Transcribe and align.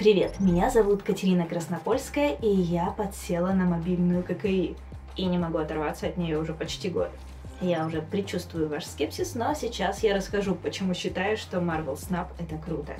Привет, 0.00 0.40
меня 0.40 0.70
зовут 0.70 1.02
Катерина 1.02 1.44
Краснопольская, 1.44 2.32
и 2.32 2.48
я 2.48 2.86
подсела 2.86 3.52
на 3.52 3.66
мобильную 3.66 4.22
ККИ. 4.22 4.74
И 5.14 5.26
не 5.26 5.36
могу 5.36 5.58
оторваться 5.58 6.06
от 6.06 6.16
нее 6.16 6.38
уже 6.38 6.54
почти 6.54 6.88
год. 6.88 7.10
Я 7.60 7.84
уже 7.84 8.00
предчувствую 8.00 8.70
ваш 8.70 8.86
скепсис, 8.86 9.34
но 9.34 9.52
сейчас 9.52 10.02
я 10.02 10.16
расскажу, 10.16 10.54
почему 10.54 10.94
считаю, 10.94 11.36
что 11.36 11.58
Marvel 11.58 11.98
Snap 11.98 12.28
это 12.38 12.56
круто. 12.56 12.94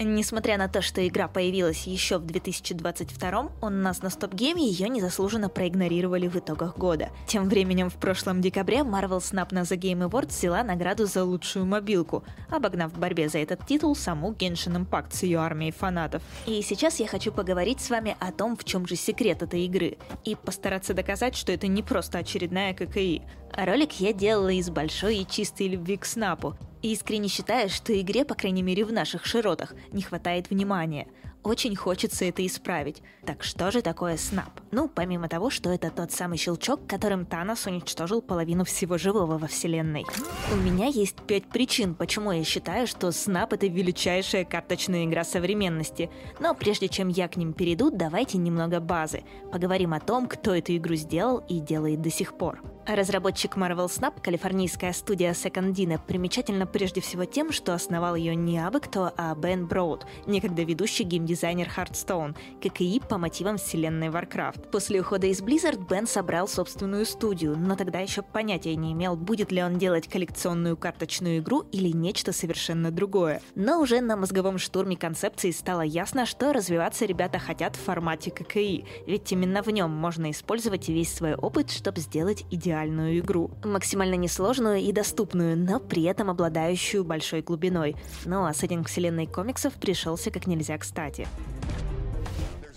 Несмотря 0.00 0.58
на 0.58 0.68
то, 0.68 0.82
что 0.82 1.06
игра 1.06 1.28
появилась 1.28 1.86
еще 1.86 2.18
в 2.18 2.26
2022, 2.26 3.52
у 3.60 3.68
нас 3.68 4.02
на 4.02 4.10
стоп-гейме 4.10 4.66
ее 4.66 4.88
незаслуженно 4.88 5.48
проигнорировали 5.48 6.28
в 6.28 6.36
итогах 6.36 6.76
года. 6.76 7.10
Тем 7.26 7.48
временем 7.48 7.88
в 7.88 7.94
прошлом 7.94 8.40
декабре 8.40 8.78
Marvel 8.78 9.18
Snap 9.18 9.48
на 9.52 9.60
The 9.60 9.78
Game 9.78 10.08
Awards 10.08 10.30
взяла 10.30 10.64
награду 10.64 11.06
за 11.06 11.24
лучшую 11.24 11.66
мобилку, 11.66 12.24
обогнав 12.50 12.92
в 12.92 12.98
борьбе 12.98 13.28
за 13.28 13.38
этот 13.38 13.66
титул 13.66 13.94
саму 13.94 14.32
Genshin 14.32 14.84
Impact 14.84 15.14
с 15.14 15.22
ее 15.22 15.38
армией 15.38 15.72
фанатов. 15.72 16.22
И 16.46 16.62
сейчас 16.62 16.98
я 16.98 17.06
хочу 17.06 17.30
поговорить 17.30 17.80
с 17.80 17.90
вами 17.90 18.16
о 18.18 18.32
том, 18.32 18.56
в 18.56 18.64
чем 18.64 18.86
же 18.86 18.96
секрет 18.96 19.42
этой 19.42 19.64
игры, 19.66 19.98
и 20.24 20.34
постараться 20.34 20.94
доказать, 20.94 21.36
что 21.36 21.52
это 21.52 21.68
не 21.68 21.82
просто 21.82 22.18
очередная 22.18 22.74
ККИ. 22.74 23.22
Ролик 23.54 23.92
я 24.00 24.12
делала 24.12 24.48
из 24.48 24.70
большой 24.70 25.18
и 25.18 25.26
чистой 25.26 25.68
любви 25.68 25.96
к 25.96 26.06
Снапу, 26.06 26.56
Искренне 26.82 27.28
считаю, 27.28 27.68
что 27.68 27.98
игре, 27.98 28.24
по 28.24 28.34
крайней 28.34 28.62
мере 28.62 28.84
в 28.84 28.92
наших 28.92 29.24
широтах, 29.24 29.74
не 29.92 30.02
хватает 30.02 30.50
внимания. 30.50 31.06
Очень 31.44 31.74
хочется 31.74 32.24
это 32.24 32.44
исправить. 32.46 33.02
Так 33.24 33.42
что 33.42 33.72
же 33.72 33.82
такое 33.82 34.16
снап? 34.16 34.60
Ну, 34.70 34.88
помимо 34.88 35.28
того, 35.28 35.50
что 35.50 35.70
это 35.70 35.90
тот 35.90 36.12
самый 36.12 36.38
щелчок, 36.38 36.86
которым 36.86 37.26
Танос 37.26 37.66
уничтожил 37.66 38.22
половину 38.22 38.64
всего 38.64 38.96
живого 38.96 39.38
во 39.38 39.46
вселенной. 39.48 40.04
У 40.52 40.56
меня 40.56 40.86
есть 40.86 41.16
пять 41.22 41.46
причин, 41.46 41.94
почему 41.94 42.30
я 42.30 42.44
считаю, 42.44 42.86
что 42.86 43.10
снап 43.10 43.52
это 43.52 43.66
величайшая 43.66 44.44
карточная 44.44 45.04
игра 45.04 45.24
современности. 45.24 46.10
Но 46.38 46.54
прежде 46.54 46.88
чем 46.88 47.08
я 47.08 47.26
к 47.26 47.36
ним 47.36 47.52
перейду, 47.52 47.90
давайте 47.90 48.38
немного 48.38 48.78
базы. 48.78 49.24
Поговорим 49.52 49.94
о 49.94 50.00
том, 50.00 50.28
кто 50.28 50.54
эту 50.54 50.76
игру 50.76 50.94
сделал 50.94 51.38
и 51.48 51.58
делает 51.58 52.02
до 52.02 52.10
сих 52.10 52.38
пор. 52.38 52.60
Разработчик 52.86 53.56
Marvel 53.56 53.86
Snap, 53.86 54.20
калифорнийская 54.20 54.92
студия 54.92 55.34
Second 55.34 55.72
Dino, 55.72 56.00
примечательна 56.04 56.66
прежде 56.66 57.00
всего 57.00 57.24
тем, 57.24 57.52
что 57.52 57.74
основал 57.74 58.16
ее 58.16 58.34
не 58.34 58.58
абы 58.58 58.80
кто, 58.80 59.12
а 59.16 59.36
Бен 59.36 59.66
Броуд, 59.66 60.04
некогда 60.26 60.64
ведущий 60.64 61.04
геймдизайнер 61.04 61.68
Hearthstone, 61.76 62.36
ККИ 62.60 63.00
по 63.08 63.18
мотивам 63.18 63.58
вселенной 63.58 64.08
Warcraft. 64.08 64.70
После 64.70 65.00
ухода 65.00 65.28
из 65.28 65.40
Blizzard 65.40 65.86
Бен 65.88 66.08
собрал 66.08 66.48
собственную 66.48 67.06
студию, 67.06 67.56
но 67.56 67.76
тогда 67.76 68.00
еще 68.00 68.20
понятия 68.22 68.74
не 68.74 68.94
имел, 68.94 69.14
будет 69.14 69.52
ли 69.52 69.62
он 69.62 69.78
делать 69.78 70.08
коллекционную 70.08 70.76
карточную 70.76 71.38
игру 71.38 71.60
или 71.70 71.96
нечто 71.96 72.32
совершенно 72.32 72.90
другое. 72.90 73.42
Но 73.54 73.80
уже 73.80 74.00
на 74.00 74.16
мозговом 74.16 74.58
штурме 74.58 74.96
концепции 74.96 75.52
стало 75.52 75.82
ясно, 75.82 76.26
что 76.26 76.52
развиваться 76.52 77.06
ребята 77.06 77.38
хотят 77.38 77.76
в 77.76 77.80
формате 77.80 78.32
ККИ, 78.32 78.84
ведь 79.06 79.30
именно 79.30 79.62
в 79.62 79.68
нем 79.68 79.92
можно 79.92 80.32
использовать 80.32 80.88
весь 80.88 81.14
свой 81.14 81.36
опыт, 81.36 81.70
чтобы 81.70 82.00
сделать 82.00 82.44
идеальный 82.50 82.71
идеальную 82.72 83.18
игру. 83.18 83.50
Максимально 83.62 84.14
несложную 84.14 84.78
и 84.78 84.92
доступную, 84.92 85.56
но 85.56 85.78
при 85.78 86.04
этом 86.04 86.30
обладающую 86.30 87.04
большой 87.04 87.42
глубиной. 87.42 87.96
Ну 88.24 88.44
а 88.44 88.54
сеттинг 88.54 88.88
вселенной 88.88 89.26
комиксов 89.26 89.74
пришелся 89.74 90.30
как 90.30 90.46
нельзя 90.46 90.78
кстати. 90.78 91.28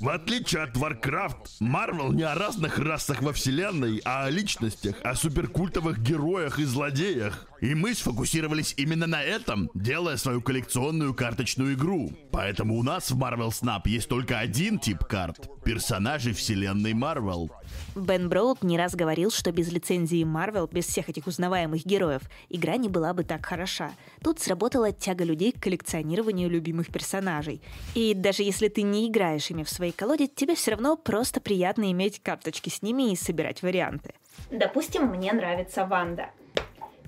В 0.01 0.09
отличие 0.09 0.63
от 0.63 0.75
Warcraft, 0.75 1.61
Marvel 1.61 2.13
не 2.13 2.23
о 2.23 2.35
разных 2.35 2.77
расах 2.77 3.21
во 3.21 3.31
вселенной, 3.31 4.01
а 4.03 4.25
о 4.25 4.29
личностях, 4.29 4.97
о 5.03 5.15
суперкультовых 5.15 5.99
героях 5.99 6.59
и 6.59 6.65
злодеях. 6.65 7.47
И 7.61 7.73
мы 7.73 7.95
сфокусировались 7.95 8.73
именно 8.77 9.07
на 9.07 9.23
этом, 9.23 9.71
делая 9.73 10.17
свою 10.17 10.41
коллекционную 10.41 11.13
карточную 11.13 11.73
игру. 11.73 12.11
Поэтому 12.31 12.77
у 12.77 12.83
нас 12.83 13.09
в 13.09 13.17
Marvel 13.17 13.49
Snap 13.49 13.83
есть 13.85 14.09
только 14.09 14.37
один 14.37 14.79
тип 14.79 14.99
карт— 15.05 15.49
персонажи 15.63 16.33
вселенной 16.33 16.91
Marvel. 16.91 17.49
Бен 17.95 18.29
Броуд 18.29 18.63
не 18.63 18.77
раз 18.77 18.95
говорил, 18.95 19.31
что 19.31 19.51
без 19.51 19.71
лицензии 19.71 20.23
Marvel, 20.23 20.69
без 20.71 20.85
всех 20.85 21.09
этих 21.09 21.27
узнаваемых 21.27 21.85
героев, 21.85 22.21
игра 22.49 22.77
не 22.77 22.89
была 22.89 23.13
бы 23.13 23.23
так 23.23 23.45
хороша. 23.45 23.91
Тут 24.23 24.39
сработала 24.39 24.91
тяга 24.91 25.23
людей 25.23 25.51
к 25.51 25.61
коллекционированию 25.61 26.49
любимых 26.49 26.91
персонажей. 26.91 27.61
И 27.93 28.13
даже 28.13 28.43
если 28.43 28.67
ты 28.67 28.81
не 28.81 29.07
играешь 29.07 29.49
ими 29.49 29.63
в 29.63 29.69
своей 29.69 29.91
колоде, 29.91 30.27
тебе 30.27 30.55
все 30.55 30.71
равно 30.71 30.97
просто 30.97 31.39
приятно 31.39 31.91
иметь 31.91 32.21
карточки 32.21 32.69
с 32.69 32.81
ними 32.81 33.11
и 33.11 33.15
собирать 33.15 33.61
варианты. 33.61 34.13
Допустим, 34.51 35.07
мне 35.07 35.31
нравится 35.33 35.85
Ванда. 35.85 36.29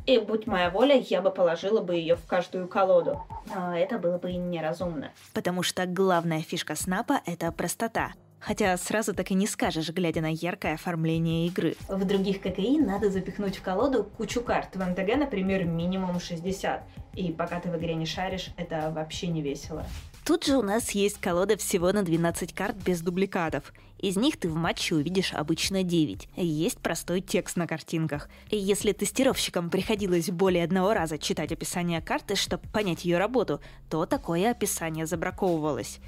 И 0.06 0.19
будь 0.19 0.47
моя 0.47 0.69
воля, 0.69 0.96
я 0.96 1.22
бы 1.22 1.31
положила 1.31 1.81
бы 1.81 1.96
ее 1.96 2.16
в 2.16 2.25
каждую 2.25 2.69
колоду. 2.69 3.22
Но 3.53 3.78
это 3.78 3.97
было 3.97 4.17
бы 4.17 4.31
неразумно. 4.31 5.12
Потому 5.34 5.63
что 5.63 5.85
главная 5.85 6.41
фишка 6.41 6.75
снапа— 6.75 7.19
это 7.25 7.51
простота. 7.51 8.13
Хотя 8.47 8.78
сразу 8.78 9.13
так 9.13 9.30
и 9.31 9.34
не 9.34 9.46
скажешь, 9.46 9.90
глядя 9.90 10.22
на 10.22 10.34
яркое 10.34 10.75
оформление 10.75 11.47
игры. 11.47 11.75
В 11.90 12.06
других 12.06 12.40
ККИ 12.40 12.80
надо 12.80 13.12
запихнуть 13.12 13.58
в 13.58 13.62
колоду 13.62 14.06
кучу 14.06 14.40
карт. 14.40 14.74
В 14.74 14.80
МТГ, 14.80 15.18
например, 15.18 15.66
минимум 15.66 16.22
60. 16.22 16.81
И 17.16 17.34
пока 17.34 17.59
ты 17.59 17.69
в 17.69 17.75
игре 17.75 17.96
не 17.96 18.06
шаришь, 18.06 18.52
это 18.56 18.90
вообще 18.96 19.28
не 19.28 19.41
весело. 19.41 19.85
Тут 20.24 20.46
же 20.46 20.56
у 20.56 20.62
нас 20.62 20.91
есть 20.91 21.19
колода 21.19 21.58
всего 21.58 21.91
на 21.91 22.03
12 22.03 22.53
карт 22.53 22.78
без 22.78 23.02
дубликатов. 23.02 23.74
Из 23.97 24.16
них 24.16 24.38
ты 24.38 24.47
в 24.47 24.56
матче 24.56 24.96
увидишь 24.96 25.34
обычно 25.34 25.84
9. 25.84 26.29
Есть 26.38 26.78
простой 26.79 27.19
текст 27.19 27.58
на 27.58 27.68
картинках. 27.68 28.29
И 28.50 28.58
если 28.58 28.94
тестировщикам 28.94 29.69
приходилось 29.69 30.29
более 30.29 30.64
одного 30.64 30.94
раза 30.94 31.18
читать 31.18 31.52
описание 31.52 32.02
карты, 32.02 32.35
чтобы 32.35 32.64
понять 32.72 33.03
ее 33.03 33.18
работу, 33.18 33.59
то 33.90 34.06
такое 34.06 34.52
описание 34.52 35.06
забраковывалось 35.06 36.00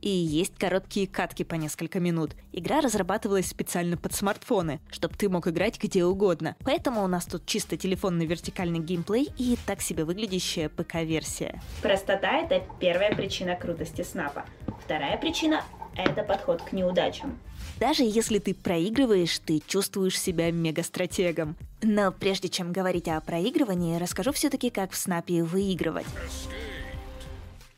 и 0.00 0.08
есть 0.08 0.56
короткие 0.58 1.06
катки 1.06 1.44
по 1.44 1.54
несколько 1.54 2.00
минут. 2.00 2.32
Игра 2.52 2.80
разрабатывалась 2.80 3.46
специально 3.46 3.96
под 3.96 4.14
смартфоны, 4.14 4.80
чтобы 4.90 5.14
ты 5.16 5.28
мог 5.28 5.46
играть 5.48 5.82
где 5.82 6.04
угодно. 6.04 6.56
Поэтому 6.64 7.02
у 7.02 7.06
нас 7.06 7.24
тут 7.26 7.46
чисто 7.46 7.76
телефонный 7.76 8.26
вертикальный 8.26 8.80
геймплей 8.80 9.30
и 9.38 9.56
так 9.66 9.80
себе 9.80 10.04
выглядящая 10.04 10.68
ПК-версия. 10.68 11.60
Простота— 11.82 12.40
это 12.42 12.62
первая 12.80 13.14
причина 13.14 13.56
крутости 13.56 14.02
снапа. 14.02 14.44
Вторая 14.84 15.16
причина— 15.16 15.62
это 15.96 16.22
подход 16.22 16.62
к 16.62 16.72
неудачам. 16.72 17.38
Даже 17.78 18.04
если 18.04 18.38
ты 18.38 18.54
проигрываешь, 18.54 19.38
ты 19.38 19.60
чувствуешь 19.66 20.20
себя 20.20 20.50
мегастратегом. 20.50 21.56
Но 21.82 22.12
прежде 22.12 22.48
чем 22.48 22.72
говорить 22.72 23.08
о 23.08 23.20
проигрывании, 23.20 23.98
расскажу 23.98 24.32
все-таки, 24.32 24.70
как 24.70 24.92
в 24.92 24.96
снапе 24.96 25.42
выигрывать. 25.42 26.06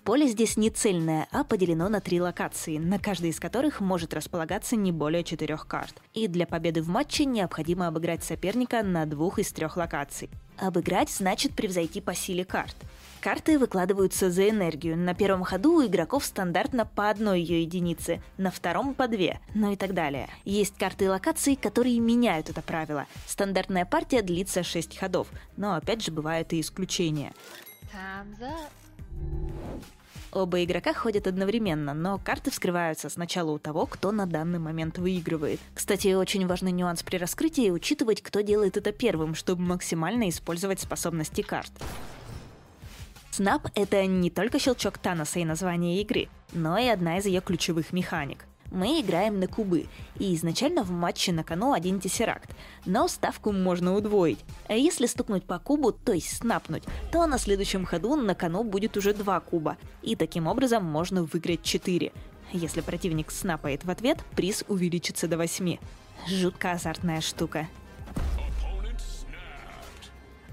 Поле 0.06 0.28
здесь 0.28 0.56
не 0.56 0.70
цельное, 0.70 1.26
а 1.32 1.42
поделено 1.42 1.88
на 1.88 2.00
три 2.00 2.20
локации, 2.20 2.78
на 2.78 3.00
каждой 3.00 3.30
из 3.30 3.40
которых 3.40 3.80
может 3.80 4.14
располагаться 4.14 4.76
не 4.76 4.92
более 4.92 5.24
четырех 5.24 5.66
карт. 5.66 6.00
И 6.14 6.28
для 6.28 6.46
победы 6.46 6.80
в 6.80 6.88
матче 6.88 7.24
необходимо 7.24 7.88
обыграть 7.88 8.22
соперника 8.22 8.84
на 8.84 9.04
двух 9.04 9.40
из 9.40 9.50
трех 9.50 9.76
локаций. 9.76 10.30
Обыграть 10.58 11.10
значит 11.10 11.56
превзойти 11.56 12.00
по 12.00 12.14
силе 12.14 12.44
карт. 12.44 12.76
Карты 13.20 13.58
выкладываются 13.58 14.30
за 14.30 14.48
энергию. 14.48 14.96
На 14.96 15.12
первом 15.12 15.42
ходу 15.42 15.72
у 15.72 15.84
игроков 15.84 16.24
стандартно 16.24 16.86
по 16.86 17.10
одной 17.10 17.40
ее 17.40 17.62
единице, 17.62 18.22
на 18.38 18.52
втором 18.52 18.94
по 18.94 19.08
две, 19.08 19.40
ну 19.54 19.72
и 19.72 19.76
так 19.76 19.92
далее. 19.92 20.28
Есть 20.44 20.78
карты 20.78 21.06
и 21.06 21.08
локации, 21.08 21.56
которые 21.56 21.98
меняют 21.98 22.48
это 22.48 22.62
правило. 22.62 23.06
Стандартная 23.26 23.84
партия 23.84 24.22
длится 24.22 24.62
6 24.62 24.98
ходов, 24.98 25.26
но 25.56 25.74
опять 25.74 26.04
же 26.04 26.12
бывают 26.12 26.52
и 26.52 26.60
исключения. 26.60 27.32
Time's 27.92 28.40
up. 28.40 28.85
Оба 30.32 30.62
игрока 30.62 30.92
ходят 30.92 31.26
одновременно, 31.26 31.94
но 31.94 32.18
карты 32.18 32.50
вскрываются 32.50 33.08
сначала 33.08 33.52
у 33.52 33.58
того, 33.58 33.86
кто 33.86 34.12
на 34.12 34.26
данный 34.26 34.58
момент 34.58 34.98
выигрывает. 34.98 35.60
Кстати, 35.74 36.12
очень 36.12 36.46
важный 36.46 36.72
нюанс 36.72 37.02
при 37.02 37.16
раскрытии— 37.16 37.70
учитывать, 37.70 38.20
кто 38.20 38.42
делает 38.42 38.76
это 38.76 38.92
первым, 38.92 39.34
чтобы 39.34 39.62
максимально 39.62 40.28
использовать 40.28 40.80
способности 40.80 41.40
карт. 41.40 41.72
Снап— 43.30 43.68
это 43.74 44.04
не 44.04 44.30
только 44.30 44.58
щелчок 44.58 44.98
Таноса 44.98 45.38
и 45.38 45.44
название 45.44 46.02
игры, 46.02 46.28
но 46.52 46.76
и 46.76 46.86
одна 46.86 47.18
из 47.18 47.26
ее 47.26 47.40
ключевых 47.40 47.92
механик— 47.92 48.44
мы 48.70 49.00
играем 49.00 49.40
на 49.40 49.46
кубы, 49.46 49.86
и 50.18 50.34
изначально 50.34 50.82
в 50.82 50.90
матче 50.90 51.32
на 51.32 51.44
кону 51.44 51.72
один 51.72 52.00
тессеракт, 52.00 52.50
но 52.84 53.08
ставку 53.08 53.52
можно 53.52 53.94
удвоить. 53.94 54.38
А 54.68 54.74
если 54.74 55.06
стукнуть 55.06 55.44
по 55.44 55.58
кубу, 55.58 55.92
то 55.92 56.12
есть 56.12 56.36
снапнуть, 56.36 56.84
то 57.12 57.26
на 57.26 57.38
следующем 57.38 57.84
ходу 57.84 58.16
на 58.16 58.34
кону 58.34 58.64
будет 58.64 58.96
уже 58.96 59.14
два 59.14 59.40
куба, 59.40 59.76
и 60.02 60.16
таким 60.16 60.46
образом 60.46 60.84
можно 60.84 61.22
выиграть 61.22 61.62
4. 61.62 62.12
Если 62.52 62.80
противник 62.80 63.30
снапает 63.30 63.84
в 63.84 63.90
ответ, 63.90 64.18
приз 64.34 64.64
увеличится 64.68 65.26
до 65.28 65.36
8. 65.36 65.78
Жутко 66.28 66.72
азартная 66.72 67.20
штука. 67.20 67.68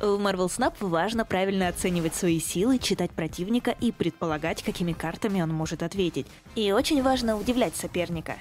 В 0.04 0.20
Marvel 0.20 0.48
Snap 0.48 0.74
важно 0.82 1.24
правильно 1.24 1.70
оценивать 1.70 2.14
свои 2.14 2.38
силы, 2.38 2.78
читать 2.78 3.12
противника 3.12 3.72
и 3.72 3.94
предполагать, 3.94 4.62
какими 4.62 4.92
картами 4.92 5.42
он 5.42 5.50
может 5.50 5.82
ответить. 5.82 6.28
И 6.56 6.74
очень 6.74 7.02
важно 7.02 7.38
удивлять 7.38 7.78
соперника. 7.78 8.36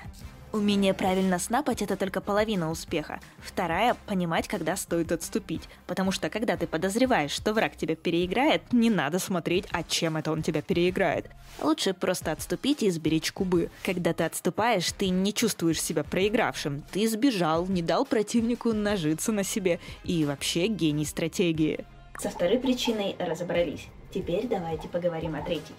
Умение 0.53 0.93
правильно 0.93 1.39
снапать— 1.39 1.81
это 1.83 1.97
только 1.97 2.21
половина 2.21 2.71
успеха. 2.71 3.21
Вторая— 3.39 3.97
понимать, 4.07 4.49
когда 4.49 4.77
стоит 4.77 5.11
отступить. 5.11 5.63
Потому 5.87 6.13
что, 6.13 6.29
когда 6.29 6.59
ты 6.59 6.67
подозреваешь, 6.67 7.31
что 7.31 7.55
враг 7.55 7.75
тебя 7.75 7.97
переиграет, 7.97 8.71
не 8.71 8.91
надо 8.91 9.19
смотреть, 9.19 9.65
а 9.73 9.83
чем 9.83 10.19
это 10.19 10.31
он 10.31 10.43
тебя 10.43 10.61
переиграет. 10.61 11.31
Лучше 11.63 11.95
просто 11.95 12.33
отступить 12.33 12.83
и 12.83 12.91
сберечь 12.91 13.33
кубы. 13.33 13.71
Когда 13.83 14.13
ты 14.13 14.25
отступаешь, 14.25 14.93
ты 14.93 15.09
не 15.09 15.33
чувствуешь 15.33 15.81
себя 15.81 16.05
проигравшим. 16.05 16.83
Ты 16.93 17.09
сбежал, 17.09 17.67
не 17.67 17.81
дал 17.81 18.05
противнику 18.05 18.75
нажиться 18.75 19.33
на 19.33 19.45
себе. 19.45 19.81
И 20.05 20.27
вообще 20.27 20.67
гений 20.67 21.07
стратегии. 21.07 21.87
Со 22.21 22.29
второй 22.29 22.59
причиной 22.59 23.17
разобрались. 23.19 23.87
Теперь 24.13 24.47
давайте 24.47 24.87
поговорим 24.89 25.35
о 25.35 25.41
третьей. 25.41 25.77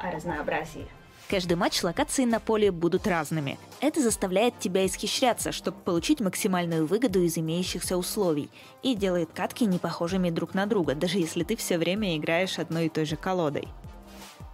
О 0.00 0.10
разнообразии. 0.10 0.88
Каждый 1.28 1.54
матч 1.54 1.82
локации 1.82 2.24
на 2.26 2.38
поле 2.38 2.70
будут 2.70 3.06
разными. 3.06 3.58
Это 3.80 4.02
заставляет 4.02 4.58
тебя 4.58 4.86
исхищряться, 4.86 5.52
чтобы 5.52 5.78
получить 5.78 6.20
максимальную 6.20 6.86
выгоду 6.86 7.22
из 7.22 7.38
имеющихся 7.38 7.96
условий, 7.96 8.50
и 8.82 8.94
делает 8.94 9.30
катки 9.34 9.64
не 9.64 9.78
похожими 9.78 10.28
друг 10.30 10.54
на 10.54 10.66
друга, 10.66 10.94
даже 10.94 11.18
если 11.18 11.42
ты 11.42 11.56
все 11.56 11.78
время 11.78 12.16
играешь 12.16 12.58
одной 12.58 12.86
и 12.86 12.88
той 12.90 13.06
же 13.06 13.16
колодой. 13.16 13.68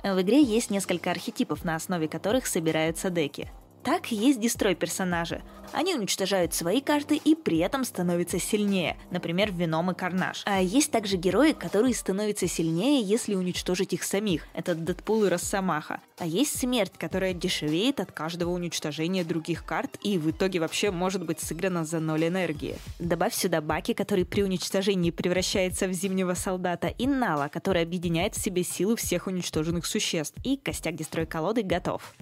В 0.05 0.21
игре 0.23 0.43
есть 0.43 0.71
несколько 0.71 1.11
архетипов, 1.11 1.65
на 1.65 1.75
основе 1.75 2.09
которых 2.09 2.47
собираются 2.47 3.11
деки. 3.11 3.51
Так 3.83 4.13
есть 4.13 4.41
дестрой 4.41 4.75
персонажи. 4.75 5.43
Они 5.73 5.95
уничтожают 5.95 6.53
свои 6.53 6.81
карты 6.81 7.17
и 7.17 7.35
при 7.35 7.59
этом 7.59 7.85
становятся 7.85 8.39
сильнее, 8.39 8.97
например, 9.11 9.53
Веном 9.53 9.91
и 9.91 9.95
Карнаж. 9.95 10.43
А 10.45 10.61
есть 10.61 10.91
также 10.91 11.17
герои, 11.17 11.53
которые 11.53 11.95
становятся 11.95 12.47
сильнее, 12.47 13.03
если 13.03 13.35
уничтожить 13.35 13.93
их 13.93 14.03
самих. 14.03 14.47
Это 14.53 14.75
Дэдпул 14.75 15.25
и 15.25 15.29
Росомаха. 15.29 16.01
А 16.19 16.27
есть 16.27 16.59
смерть, 16.59 16.93
которая 16.99 17.33
дешевеет 17.33 18.01
от 18.01 18.13
каждого 18.13 18.51
уничтожения 18.51 19.25
других 19.25 19.65
карт 19.65 19.97
и 20.03 20.19
в 20.19 20.31
итоге 20.31 20.61
вообще 20.61 20.91
может 20.91 21.25
быть 21.25 21.41
сыграна 21.41 21.85
за 21.85 22.01
ноль 22.01 22.27
энергии. 22.27 22.77
Добавь 22.99 23.35
сюда 23.35 23.61
Баки, 23.61 23.95
который 23.95 24.27
при 24.27 24.43
уничтожении 24.43 25.11
превращается 25.11 25.87
в 25.87 25.93
зимнего 25.93 26.35
солдата, 26.35 26.89
и 26.89 27.07
Нала, 27.07 27.49
который 27.49 27.83
объединяет 27.83 28.35
в 28.35 28.43
себе 28.43 28.65
силу 28.65 28.97
всех 28.97 29.27
уничтоженных 29.27 29.87
существ. 29.87 30.37
И 30.45 30.57
костяк 30.57 30.97
дестрой 30.97 31.27
колоды 31.27 31.63
готов. 31.63 32.15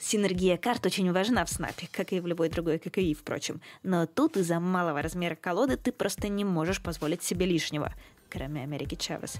Синергия 0.00 0.56
карт 0.56 0.86
очень 0.86 1.12
важна 1.12 1.44
в 1.44 1.50
снапе, 1.50 1.88
как 1.92 2.12
и 2.12 2.20
в 2.20 2.26
любой 2.26 2.48
другой 2.48 2.78
ККИ, 2.78 3.14
впрочем. 3.14 3.60
Но 3.82 4.06
тут 4.06 4.36
из-за 4.36 4.60
малого 4.60 5.02
размера 5.02 5.34
колоды 5.34 5.76
ты 5.76 5.92
просто 5.92 6.28
не 6.28 6.44
можешь 6.44 6.80
позволить 6.80 7.22
себе 7.22 7.46
лишнего 7.46 7.92
кроме 8.30 8.62
Америки 8.62 8.94
Чавес. 8.94 9.36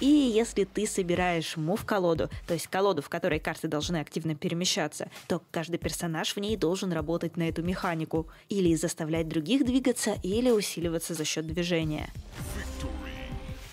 И 0.00 0.06
если 0.06 0.64
ты 0.64 0.86
собираешь 0.86 1.56
мув-колоду, 1.56 2.28
то 2.46 2.54
есть 2.54 2.66
колоду, 2.66 3.02
в 3.02 3.08
которой 3.08 3.38
карты 3.38 3.68
должны 3.68 3.98
активно 3.98 4.34
перемещаться, 4.34 5.08
то 5.28 5.42
каждый 5.50 5.78
персонаж 5.78 6.34
в 6.34 6.40
ней 6.40 6.56
должен 6.56 6.92
работать 6.92 7.36
на 7.36 7.48
эту 7.48 7.62
механику, 7.62 8.26
или 8.48 8.74
заставлять 8.74 9.28
других 9.28 9.64
двигаться, 9.64 10.16
или 10.22 10.50
усиливаться 10.50 11.14
за 11.14 11.24
счет 11.24 11.46
движения. 11.46 12.10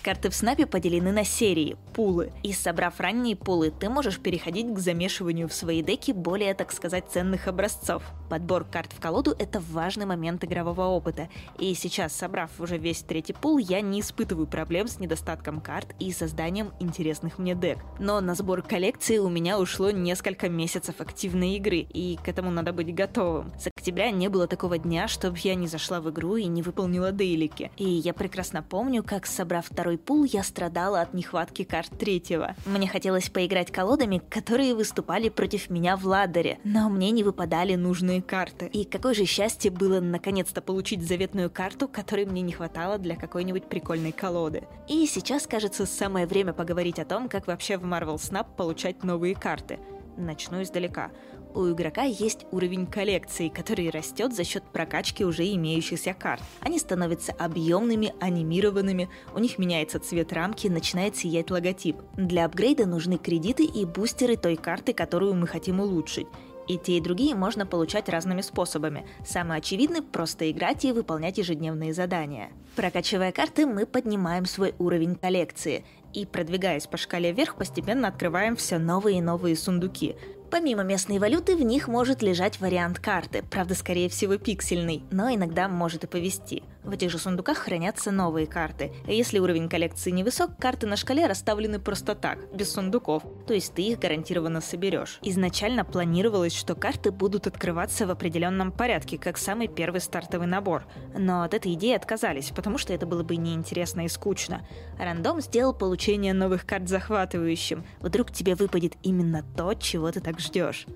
Карты 0.02 0.30
в 0.30 0.34
снапе 0.34 0.64
поделены 0.64 1.12
на 1.12 1.24
серии, 1.24 1.76
пулы, 1.92 2.32
и 2.42 2.54
собрав 2.54 2.98
ранние 3.00 3.36
пулы, 3.36 3.70
ты 3.70 3.90
можешь 3.90 4.18
переходить 4.18 4.72
к 4.72 4.78
замешиванию 4.78 5.46
в 5.46 5.52
свои 5.52 5.82
деки 5.82 6.12
более, 6.12 6.54
так 6.54 6.72
сказать, 6.72 7.04
ценных 7.10 7.48
образцов. 7.48 8.02
Подбор 8.30 8.64
карт 8.64 8.94
в 8.94 9.00
колоду— 9.00 9.34
это 9.38 9.60
важный 9.60 10.06
момент 10.06 10.42
игрового 10.42 10.86
опыта, 10.86 11.28
и 11.58 11.74
сейчас, 11.74 12.14
собрав 12.14 12.50
уже 12.58 12.78
весь 12.78 13.02
третий 13.02 13.34
пул, 13.34 13.58
я 13.58 13.82
не 13.82 14.00
испытываю 14.00 14.46
проблем 14.46 14.88
с 14.88 15.00
недостатком 15.00 15.60
карт 15.60 15.94
и 15.98 16.12
созданием 16.12 16.72
интересных 16.80 17.38
мне 17.38 17.54
дек. 17.54 17.78
Но 17.98 18.22
на 18.22 18.34
сбор 18.34 18.62
коллекции 18.62 19.18
у 19.18 19.28
меня 19.28 19.58
ушло 19.58 19.90
несколько 19.90 20.48
месяцев 20.48 20.94
активной 21.00 21.56
игры, 21.56 21.78
и 21.80 22.18
к 22.24 22.26
этому 22.26 22.50
надо 22.50 22.72
быть 22.72 22.94
готовым. 22.94 23.52
С 23.58 23.66
октября 23.66 24.10
не 24.12 24.28
было 24.28 24.46
такого 24.46 24.78
дня, 24.78 25.08
чтобы 25.08 25.36
я 25.42 25.54
не 25.54 25.66
зашла 25.66 26.00
в 26.00 26.08
игру 26.08 26.36
и 26.36 26.46
не 26.46 26.62
выполнила 26.62 27.12
дейлики. 27.12 27.70
И 27.76 27.84
я 27.84 28.14
прекрасно 28.14 28.62
помню, 28.62 29.02
как, 29.02 29.26
собрав 29.26 29.66
второй 29.66 29.89
второй 29.90 29.98
пул 29.98 30.22
я 30.24 30.44
страдала 30.44 31.00
от 31.00 31.14
нехватки 31.14 31.64
карт 31.64 31.90
третьего. 31.98 32.54
Мне 32.64 32.86
хотелось 32.86 33.28
поиграть 33.28 33.72
колодами, 33.72 34.22
которые 34.30 34.74
выступали 34.74 35.28
против 35.28 35.68
меня 35.68 35.96
в 35.96 36.06
ладере, 36.06 36.58
но 36.62 36.88
мне 36.88 37.10
не 37.10 37.24
выпадали 37.24 37.74
нужные 37.74 38.22
карты. 38.22 38.66
И 38.66 38.84
какое 38.84 39.14
же 39.14 39.24
счастье 39.24 39.70
было 39.72 39.98
наконец-то 39.98 40.60
получить 40.60 41.02
заветную 41.02 41.50
карту, 41.50 41.88
которой 41.88 42.24
мне 42.24 42.42
не 42.42 42.52
хватало 42.52 42.98
для 42.98 43.16
какой-нибудь 43.16 43.64
прикольной 43.64 44.12
колоды. 44.12 44.62
И 44.86 45.06
сейчас, 45.06 45.48
кажется, 45.48 45.86
самое 45.86 46.26
время 46.26 46.52
поговорить 46.52 47.00
о 47.00 47.04
том, 47.04 47.28
как 47.28 47.48
вообще 47.48 47.76
в 47.76 47.82
Marvel 47.82 48.14
Snap 48.14 48.46
получать 48.56 49.02
новые 49.02 49.34
карты. 49.34 49.80
Начну 50.16 50.62
издалека 50.62 51.10
у 51.54 51.70
игрока 51.70 52.02
есть 52.02 52.46
уровень 52.52 52.86
коллекции, 52.86 53.48
который 53.48 53.90
растет 53.90 54.34
за 54.34 54.44
счет 54.44 54.62
прокачки 54.62 55.24
уже 55.24 55.44
имеющихся 55.54 56.14
карт. 56.14 56.42
Они 56.60 56.78
становятся 56.78 57.32
объемными, 57.32 58.14
анимированными, 58.20 59.08
у 59.34 59.38
них 59.38 59.58
меняется 59.58 59.98
цвет 59.98 60.32
рамки, 60.32 60.68
начинает 60.68 61.16
сиять 61.16 61.50
логотип. 61.50 61.96
Для 62.16 62.44
апгрейда 62.44 62.86
нужны 62.86 63.18
кредиты 63.18 63.64
и 63.64 63.84
бустеры 63.84 64.36
той 64.36 64.56
карты, 64.56 64.92
которую 64.92 65.34
мы 65.34 65.46
хотим 65.46 65.80
улучшить. 65.80 66.26
И 66.70 66.78
те, 66.78 66.98
и 66.98 67.00
другие 67.00 67.34
можно 67.34 67.66
получать 67.66 68.08
разными 68.08 68.42
способами. 68.42 69.04
Самый 69.26 69.58
очевидный– 69.58 70.02
просто 70.12 70.48
играть 70.52 70.84
и 70.84 70.92
выполнять 70.92 71.36
ежедневные 71.36 71.92
задания. 71.92 72.50
Прокачивая 72.76 73.32
карты, 73.32 73.66
мы 73.66 73.86
поднимаем 73.86 74.46
свой 74.46 74.76
уровень 74.78 75.16
коллекции. 75.16 75.84
И, 76.12 76.26
продвигаясь 76.26 76.86
по 76.86 76.96
шкале 76.96 77.32
вверх, 77.32 77.56
постепенно 77.56 78.06
открываем 78.06 78.54
все 78.54 78.78
новые 78.78 79.18
и 79.18 79.20
новые 79.20 79.56
сундуки. 79.56 80.14
Помимо 80.48 80.84
местной 80.84 81.18
валюты, 81.18 81.56
в 81.56 81.62
них 81.62 81.88
может 81.88 82.22
лежать 82.22 82.60
вариант 82.60 83.00
карты, 83.00 83.42
правда, 83.50 83.74
скорее 83.74 84.08
всего, 84.08 84.36
пиксельный, 84.36 85.02
но 85.10 85.28
иногда 85.34 85.68
может 85.68 86.04
и 86.04 86.06
повести. 86.06 86.62
В 86.82 86.92
этих 86.92 87.10
же 87.10 87.18
сундуках 87.18 87.58
хранятся 87.58 88.10
новые 88.10 88.46
карты. 88.46 88.92
Если 89.06 89.38
уровень 89.38 89.68
коллекции 89.68 90.10
невысок, 90.10 90.56
карты 90.58 90.86
на 90.86 90.96
шкале 90.96 91.26
расставлены 91.26 91.78
просто 91.78 92.14
так, 92.14 92.38
без 92.54 92.72
сундуков, 92.72 93.22
то 93.46 93.52
есть 93.52 93.74
ты 93.74 93.82
их 93.82 93.98
гарантированно 93.98 94.60
соберешь. 94.60 95.18
Изначально 95.22 95.84
планировалось, 95.84 96.54
что 96.54 96.74
карты 96.74 97.10
будут 97.10 97.46
открываться 97.46 98.06
в 98.06 98.10
определенном 98.10 98.72
порядке, 98.72 99.18
как 99.18 99.36
самый 99.36 99.68
первый 99.68 100.00
стартовый 100.00 100.46
набор. 100.46 100.84
Но 101.16 101.42
от 101.42 101.52
этой 101.52 101.74
идеи 101.74 101.94
отказались, 101.94 102.50
потому 102.50 102.78
что 102.78 102.94
это 102.94 103.06
было 103.06 103.22
бы 103.22 103.36
неинтересно 103.36 104.06
и 104.06 104.08
скучно. 104.08 104.66
Рандом 104.98 105.40
сделал 105.40 105.74
получение 105.74 106.32
новых 106.32 106.64
карт 106.64 106.88
захватывающим. 106.88 107.84
Вдруг 108.00 108.32
тебе 108.32 108.54
выпадет 108.54 108.94
именно 109.02 109.44
то, 109.56 109.74
чего 109.74 110.10
ты 110.10 110.20
так 110.20 110.40
ждешь. 110.40 110.86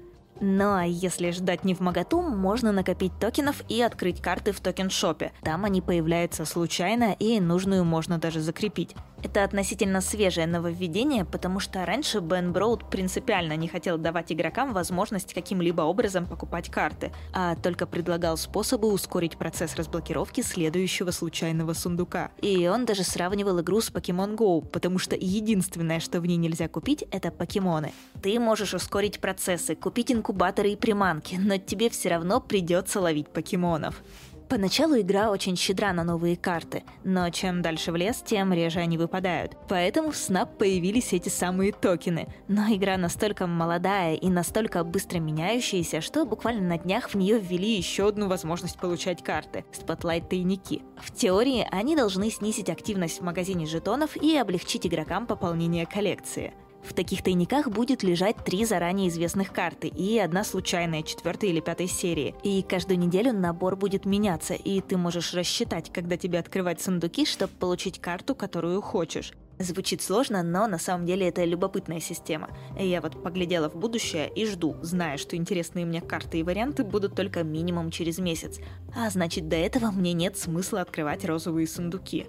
Ну 0.41 0.75
а 0.75 0.85
если 0.85 1.31
ждать 1.31 1.65
не 1.65 1.75
в 1.75 1.81
моготу, 1.81 2.21
можно 2.21 2.73
накопить 2.73 3.13
токенов 3.21 3.63
и 3.69 3.81
открыть 3.81 4.21
карты 4.21 4.53
в 4.53 4.61
токен-шопе. 4.61 5.33
Там 5.43 5.65
они 5.65 5.81
появляются 5.81 6.45
случайно 6.45 7.15
и 7.19 7.41
нужную 7.41 7.85
можно 7.85 8.19
даже 8.19 8.41
закрепить. 8.41 8.95
Это 9.25 9.43
относительно 9.43 10.03
свежее 10.03 10.47
нововведение, 10.47 11.25
потому 11.25 11.59
что 11.59 11.87
раньше 11.87 12.21
Бен 12.21 12.53
Броуд 12.53 12.91
принципиально 12.91 13.57
не 13.57 13.69
хотел 13.69 13.97
давать 13.97 14.31
игрокам 14.31 14.75
возможность 14.75 15.33
каким-либо 15.33 15.81
образом 15.81 16.27
покупать 16.27 16.71
карты, 16.71 17.11
а 17.33 17.57
только 17.57 17.87
предлагал 17.87 18.37
способы 18.37 18.93
ускорить 18.93 19.39
процесс 19.39 19.77
разблокировки 19.77 20.43
следующего 20.43 21.11
случайного 21.11 21.73
сундука. 21.73 22.33
И 22.43 22.69
он 22.69 22.85
даже 22.85 23.03
сравнивал 23.03 23.63
игру 23.63 23.81
с 23.81 23.91
Pokemon 23.91 24.37
Go, 24.37 24.63
потому 24.69 24.99
что 24.99 25.17
единственное, 25.19 26.01
что 26.01 26.21
в 26.21 26.27
ней 26.27 26.37
нельзя 26.37 26.69
купить, 26.69 27.03
это 27.11 27.31
покемоны. 27.31 27.93
Ты 28.23 28.39
можешь 28.39 28.75
ускорить 28.75 29.21
процессы, 29.21 29.75
купить 29.75 30.13
инкубаторы 30.13 30.73
и 30.73 30.77
приманки, 30.77 31.37
но 31.37 31.57
тебе 31.57 31.89
все 31.89 32.11
равно 32.11 32.43
придется 32.43 33.01
ловить 33.01 33.31
покемонов. 33.31 34.03
Поначалу 34.49 35.01
игра 35.01 35.31
очень 35.31 35.57
щедра 35.57 35.93
на 35.93 36.05
новые 36.05 36.37
карты, 36.37 36.85
но 37.03 37.29
чем 37.31 37.63
дальше 37.63 37.93
в 37.93 37.97
лес, 37.97 38.23
тем 38.25 38.53
реже 38.53 38.81
они 38.81 38.99
выпадают. 38.99 39.57
Поэтому 39.69 40.11
в 40.11 40.15
Snap 40.15 40.57
появились 40.59 41.13
эти 41.13 41.29
самые 41.29 41.73
токены. 41.73 42.29
Но 42.47 42.63
игра 42.75 42.97
настолько 42.99 43.47
молодая 43.47 44.15
и 44.15 44.29
настолько 44.29 44.85
быстро 44.85 45.19
меняющаяся, 45.19 46.01
что 46.01 46.27
буквально 46.27 46.69
на 46.69 46.79
днях 46.79 47.11
в 47.11 47.15
нее 47.15 47.39
ввели 47.39 47.75
еще 47.77 48.09
одну 48.09 48.29
возможность 48.29 48.79
получать 48.79 49.23
карты– 49.23 49.65
спотлайт-тайники. 49.73 50.83
В 50.99 51.13
теории 51.13 51.67
они 51.71 51.97
должны 51.97 52.31
снизить 52.31 52.69
активность 52.69 53.21
в 53.21 53.25
магазине 53.25 53.67
жетонов 53.67 54.17
и 54.17 54.37
облегчить 54.37 54.87
игрокам 54.87 55.27
пополнение 55.27 55.87
коллекции. 55.87 56.53
В 56.85 56.93
таких 56.93 57.23
тайниках 57.23 57.69
будет 57.69 58.03
лежать 58.03 58.37
три 58.45 58.65
заранее 58.65 59.09
известных 59.09 59.53
карты 59.53 59.89
и 59.89 60.19
одна 60.19 60.45
случайная 60.45 61.03
четвертой 61.03 61.49
или 61.49 61.61
пятой 61.61 61.89
серии. 61.89 62.35
И 62.43 62.63
каждую 62.63 62.99
неделю 62.99 63.33
набор 63.33 63.75
будет 63.75 64.05
меняться, 64.05 64.55
и 64.55 64.81
ты 64.81 64.97
можешь 64.97 65.33
рассчитать, 65.33 65.91
когда 65.93 66.17
тебе 66.17 66.39
открывать 66.39 66.81
сундуки, 66.81 67.25
чтобы 67.25 67.53
получить 67.55 68.01
карту, 68.01 68.35
которую 68.35 68.81
хочешь. 68.83 69.33
Звучит 69.59 70.03
сложно, 70.03 70.43
но 70.43 70.67
на 70.67 70.79
самом 70.79 71.07
деле 71.07 71.29
это 71.29 71.45
любопытная 71.45 72.01
система. 72.01 72.51
Я 72.79 73.01
вот 73.01 73.23
поглядела 73.23 73.71
в 73.71 73.77
будущее 73.77 74.29
и 74.35 74.47
жду, 74.47 74.77
зная, 74.83 75.17
что 75.17 75.37
интересные 75.37 75.87
мне 75.87 76.01
карты 76.01 76.39
и 76.41 76.43
варианты 76.43 76.83
будут 76.83 77.15
только 77.15 77.45
минимум 77.45 77.91
через 77.91 78.19
месяц. 78.19 78.59
А 78.97 79.09
значит, 79.11 79.49
до 79.49 79.57
этого 79.57 79.93
мне 79.93 80.13
нет 80.13 80.37
смысла 80.37 80.81
открывать 80.81 81.25
розовые 81.25 81.69
сундуки. 81.69 82.27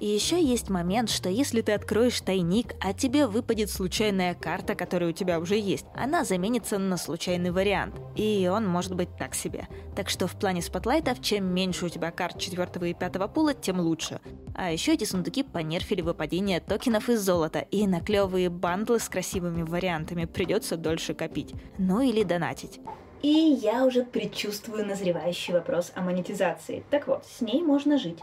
И 0.00 0.06
еще 0.06 0.42
есть 0.42 0.70
момент, 0.70 1.10
что 1.10 1.28
если 1.28 1.60
ты 1.60 1.72
откроешь 1.72 2.20
тайник, 2.20 2.74
а 2.80 2.92
тебе 2.92 3.26
выпадет 3.26 3.70
случайная 3.70 4.34
карта, 4.34 4.74
которая 4.74 5.10
у 5.10 5.12
тебя 5.12 5.40
уже 5.40 5.58
есть, 5.58 5.86
она 5.94 6.24
заменится 6.24 6.78
на 6.78 6.96
случайный 6.96 7.50
вариант. 7.50 7.96
И 8.14 8.48
он 8.52 8.66
может 8.66 8.94
быть 8.94 9.08
так 9.18 9.34
себе. 9.34 9.66
Так 9.96 10.08
что 10.08 10.26
в 10.26 10.38
плане 10.38 10.62
спотлайтов, 10.62 11.20
чем 11.20 11.46
меньше 11.46 11.86
у 11.86 11.88
тебя 11.88 12.10
карт 12.12 12.38
четвертого 12.38 12.84
и 12.84 12.94
пятого 12.94 13.26
пула, 13.26 13.54
тем 13.54 13.80
лучше. 13.80 14.20
А 14.54 14.70
еще 14.70 14.94
эти 14.94 15.04
сундуки 15.04 15.42
понерфили 15.42 16.00
выпадение 16.00 16.60
токенов 16.60 17.08
из 17.08 17.20
золота, 17.20 17.60
и 17.60 17.86
на 17.86 18.00
клевые 18.00 18.50
бандлы 18.50 19.00
с 19.00 19.08
красивыми 19.08 19.62
вариантами 19.62 20.24
придется 20.26 20.76
дольше 20.76 21.14
копить. 21.14 21.54
Ну 21.78 22.00
или 22.00 22.22
донатить. 22.22 22.80
И 23.22 23.28
я 23.28 23.84
уже 23.84 24.04
предчувствую 24.04 24.86
назревающий 24.86 25.52
вопрос 25.52 25.90
о 25.96 26.02
монетизации. 26.02 26.84
Так 26.88 27.08
вот, 27.08 27.26
с 27.26 27.40
ней 27.40 27.62
можно 27.62 27.98
жить. 27.98 28.18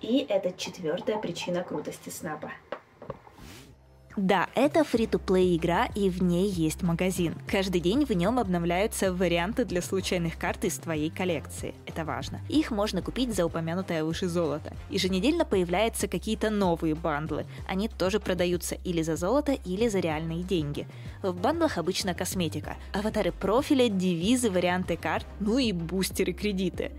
И 0.00 0.24
это 0.28 0.52
четвертая 0.56 1.18
причина 1.18 1.62
крутости 1.62 2.08
снапа. 2.08 2.50
Да, 4.18 4.48
это 4.56 4.82
фри-то-плей 4.82 5.56
игра, 5.56 5.86
и 5.94 6.10
в 6.10 6.20
ней 6.24 6.50
есть 6.50 6.82
магазин. 6.82 7.36
Каждый 7.46 7.80
день 7.80 8.04
в 8.04 8.10
нем 8.10 8.40
обновляются 8.40 9.12
варианты 9.12 9.64
для 9.64 9.80
случайных 9.80 10.36
карт 10.36 10.64
из 10.64 10.76
твоей 10.78 11.08
коллекции. 11.08 11.72
Это 11.86 12.04
важно. 12.04 12.40
Их 12.48 12.72
можно 12.72 13.00
купить 13.00 13.32
за 13.32 13.46
упомянутое 13.46 14.02
выше 14.02 14.26
золото. 14.26 14.74
Еженедельно 14.90 15.44
появляются 15.44 16.08
какие-то 16.08 16.50
новые 16.50 16.96
бандлы. 16.96 17.46
Они 17.68 17.88
тоже 17.88 18.18
продаются 18.18 18.74
или 18.82 19.02
за 19.02 19.14
золото, 19.14 19.52
или 19.52 19.86
за 19.86 20.00
реальные 20.00 20.42
деньги. 20.42 20.88
В 21.22 21.40
бандлах 21.40 21.78
обычно 21.78 22.12
косметика, 22.12 22.76
аватары 22.92 23.30
профиля, 23.30 23.88
девизы, 23.88 24.50
варианты 24.50 24.96
карт, 24.96 25.26
ну 25.38 25.58
и 25.58 25.70
бустеры 25.70 26.32
кредиты. 26.32 26.90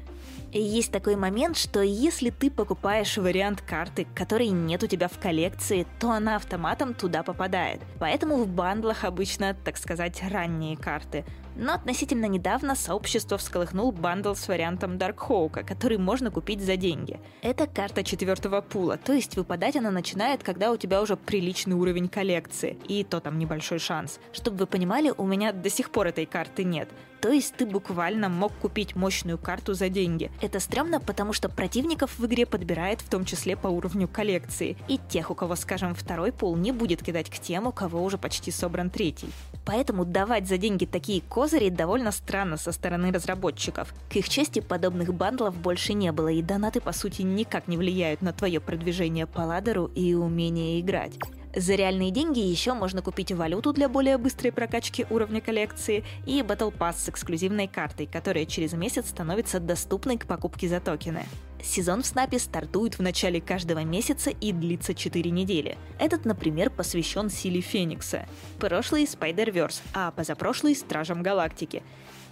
Есть 0.52 0.92
такой 0.92 1.16
момент, 1.16 1.58
что 1.58 1.82
если 1.82 2.32
ты 2.32 2.50
покупаешь 2.50 3.18
вариант 3.18 3.62
карты, 3.62 4.08
который 4.16 4.48
нет 4.48 4.82
у 4.82 4.88
тебя 4.88 5.08
в 5.08 5.20
коллекции, 5.20 5.86
то 6.00 6.10
она 6.10 6.38
автоматом 6.38 6.96
туда 6.96 7.22
попадает. 7.22 7.82
Поэтому 8.00 8.38
в 8.38 8.48
бандлах 8.48 9.04
обычно, 9.04 9.56
так 9.64 9.78
сказать, 9.78 10.24
ранние 10.24 10.76
карты. 10.76 11.24
Но 11.60 11.74
относительно 11.74 12.26
недавно 12.26 12.74
сообщество 12.74 13.38
всколыхнул 13.38 13.92
бандл 13.92 14.34
с 14.34 14.48
вариантом 14.48 14.98
Даркхоука, 14.98 15.64
который 15.64 15.98
можно 15.98 16.32
купить 16.32 16.62
за 16.62 16.78
деньги. 16.78 17.20
Это 17.42 17.68
карта 17.68 18.02
четвертого 18.02 18.62
пула, 18.62 18.96
то 18.96 19.12
есть 19.12 19.36
выпадать 19.36 19.76
она 19.76 19.92
начинает, 19.92 20.42
когда 20.42 20.72
у 20.72 20.78
тебя 20.78 21.02
уже 21.02 21.18
приличный 21.18 21.76
уровень 21.76 22.08
коллекции, 22.08 22.78
и 22.88 23.04
то 23.04 23.20
там 23.20 23.38
небольшой 23.38 23.80
шанс. 23.80 24.22
Чтобы 24.32 24.60
вы 24.60 24.68
понимали, 24.68 25.14
у 25.18 25.26
меня 25.26 25.52
до 25.52 25.70
сих 25.70 25.92
пор 25.92 26.08
этой 26.08 26.26
карты 26.26 26.64
нет. 26.64 26.88
То 27.22 27.30
есть 27.30 27.56
ты 27.56 27.66
буквально 27.66 28.30
мог 28.30 28.54
купить 28.54 28.96
мощную 28.96 29.38
карту 29.38 29.74
за 29.74 29.90
деньги. 29.90 30.32
Это 30.42 30.60
стрёмно, 30.60 31.02
потому 31.02 31.34
что 31.34 31.50
противников 31.50 32.18
в 32.18 32.26
игре 32.26 32.46
подбирает 32.46 33.02
в 33.02 33.10
том 33.10 33.26
числе 33.26 33.58
по 33.58 33.68
уровню 33.68 34.08
коллекции. 34.08 34.78
И 34.88 35.00
тех, 35.10 35.30
у 35.30 35.36
кого, 35.36 35.56
скажем, 35.56 35.94
второй 35.96 36.32
пул, 36.32 36.56
не 36.56 36.72
будет 36.72 37.04
кидать 37.04 37.30
к 37.30 37.40
тем, 37.40 37.68
у 37.68 37.74
кого 37.74 38.02
уже 38.04 38.18
почти 38.18 38.52
собран 38.52 38.90
третий. 38.90 39.30
Поэтому 39.66 40.06
давать 40.06 40.48
за 40.48 40.58
деньги 40.58 40.86
такие 40.86 41.22
козыри 41.50 41.70
довольно 41.70 42.12
странно 42.12 42.58
со 42.58 42.72
стороны 42.72 43.12
разработчиков. 43.12 43.92
К 44.10 44.18
их 44.18 44.30
чести, 44.30 44.60
подобных 44.60 45.16
бандлов 45.16 45.58
больше 45.58 45.94
не 45.94 46.12
было, 46.12 46.28
и 46.28 46.44
донаты 46.44 46.80
по 46.80 46.92
сути 46.92 47.24
никак 47.24 47.68
не 47.68 47.76
влияют 47.76 48.22
на 48.22 48.34
твое 48.34 48.60
продвижение 48.60 49.26
по 49.26 49.42
ладеру 49.42 49.86
и 49.96 50.14
умение 50.14 50.80
играть. 50.80 51.14
За 51.60 51.76
реальные 51.76 52.12
деньги 52.12 52.40
еще 52.40 52.74
можно 52.74 53.02
купить 53.02 53.34
валюту 53.34 53.74
для 53.74 53.90
более 53.90 54.18
быстрой 54.18 54.54
прокачки 54.54 55.06
уровня 55.10 55.42
коллекции 55.42 56.06
и 56.26 56.40
Battle 56.40 56.74
Pass 56.74 57.00
с 57.00 57.10
эксклюзивной 57.10 57.68
картой, 57.68 58.06
которая 58.06 58.46
через 58.46 58.72
месяц 58.72 59.10
становится 59.10 59.60
доступной 59.60 60.18
к 60.18 60.26
покупке 60.26 60.70
за 60.70 60.80
токены. 60.80 61.26
Сезон 61.62 62.04
в 62.04 62.06
Снапе 62.06 62.40
стартует 62.40 62.98
в 62.98 63.02
начале 63.02 63.42
каждого 63.42 63.84
месяца 63.84 64.30
и 64.30 64.54
длится 64.54 64.94
4 64.94 65.30
недели. 65.32 65.78
Этот, 66.00 66.24
например, 66.24 66.70
посвящен 66.70 67.30
силе 67.30 67.60
Феникса. 67.60 68.26
Прошлый— 68.58 69.04
Spider-Verse, 69.04 69.82
а 69.94 70.12
позапрошлый— 70.12 70.76
Стражам 70.78 71.22
Галактики. 71.22 71.84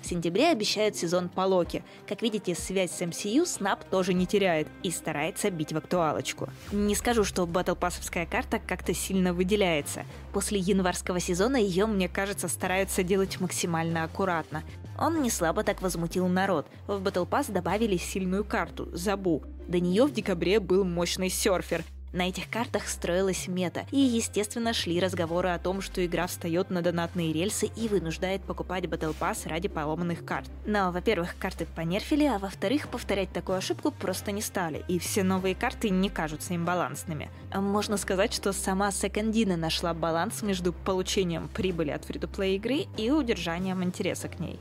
В 0.01 0.07
сентябре 0.07 0.49
обещают 0.49 0.95
сезон 0.95 1.29
по 1.29 1.41
Локи. 1.41 1.83
Как 2.07 2.21
видите, 2.21 2.55
связь 2.55 2.91
с 2.91 3.01
MCU 3.01 3.45
Снап 3.45 3.83
тоже 3.85 4.13
не 4.13 4.25
теряет 4.25 4.67
и 4.83 4.91
старается 4.91 5.49
бить 5.49 5.73
в 5.73 5.77
актуалочку. 5.77 6.49
Не 6.71 6.95
скажу, 6.95 7.23
что 7.23 7.45
батлпассовская 7.45 8.25
карта 8.25 8.59
как-то 8.59 8.93
сильно 8.93 9.33
выделяется. 9.33 10.05
После 10.33 10.59
январского 10.59 11.19
сезона 11.19 11.57
ее, 11.57 11.85
мне 11.85 12.07
кажется, 12.07 12.47
стараются 12.47 13.03
делать 13.03 13.39
максимально 13.39 14.03
аккуратно. 14.03 14.63
Он 14.97 15.21
не 15.21 15.29
слабо 15.29 15.63
так 15.63 15.81
возмутил 15.81 16.27
народ. 16.27 16.67
В 16.87 17.01
Battle 17.01 17.27
Pass 17.27 17.51
добавили 17.51 17.97
сильную 17.97 18.43
карту– 18.43 18.89
Забу. 18.93 19.43
До 19.67 19.79
нее 19.79 20.05
в 20.05 20.13
декабре 20.13 20.59
был 20.59 20.85
мощный 20.85 21.29
серфер– 21.29 21.83
на 22.13 22.29
этих 22.29 22.49
картах 22.49 22.87
строилась 22.87 23.47
мета, 23.47 23.85
и, 23.91 23.97
естественно, 23.97 24.73
шли 24.73 24.99
разговоры 24.99 25.49
о 25.49 25.59
том, 25.59 25.81
что 25.81 26.05
игра 26.05 26.27
встает 26.27 26.69
на 26.69 26.81
донатные 26.81 27.33
рельсы 27.33 27.67
и 27.75 27.87
вынуждает 27.87 28.41
покупать 28.41 28.85
Battle 28.85 29.15
Pass 29.19 29.47
ради 29.47 29.67
поломанных 29.67 30.25
карт. 30.25 30.49
Но, 30.65 30.91
во-первых, 30.91 31.35
карты 31.37 31.67
понерфили, 31.75 32.25
а 32.25 32.39
во-вторых, 32.39 32.87
повторять 32.89 33.31
такую 33.31 33.57
ошибку 33.57 33.91
просто 33.91 34.31
не 34.31 34.41
стали, 34.41 34.83
и 34.87 34.99
все 34.99 35.23
новые 35.23 35.55
карты 35.55 35.89
не 35.89 36.09
кажутся 36.09 36.53
им 36.53 36.65
балансными. 36.65 37.29
Можно 37.53 37.97
сказать, 37.97 38.33
что 38.33 38.53
сама 38.53 38.91
Секондина 38.91 39.57
нашла 39.57 39.93
баланс 39.93 40.41
между 40.41 40.73
получением 40.73 41.49
прибыли 41.49 41.91
от 41.91 42.05
фри-то-плей 42.05 42.55
игры 42.55 42.85
и 42.97 43.11
удержанием 43.11 43.83
интереса 43.83 44.27
к 44.29 44.39
ней. 44.39 44.59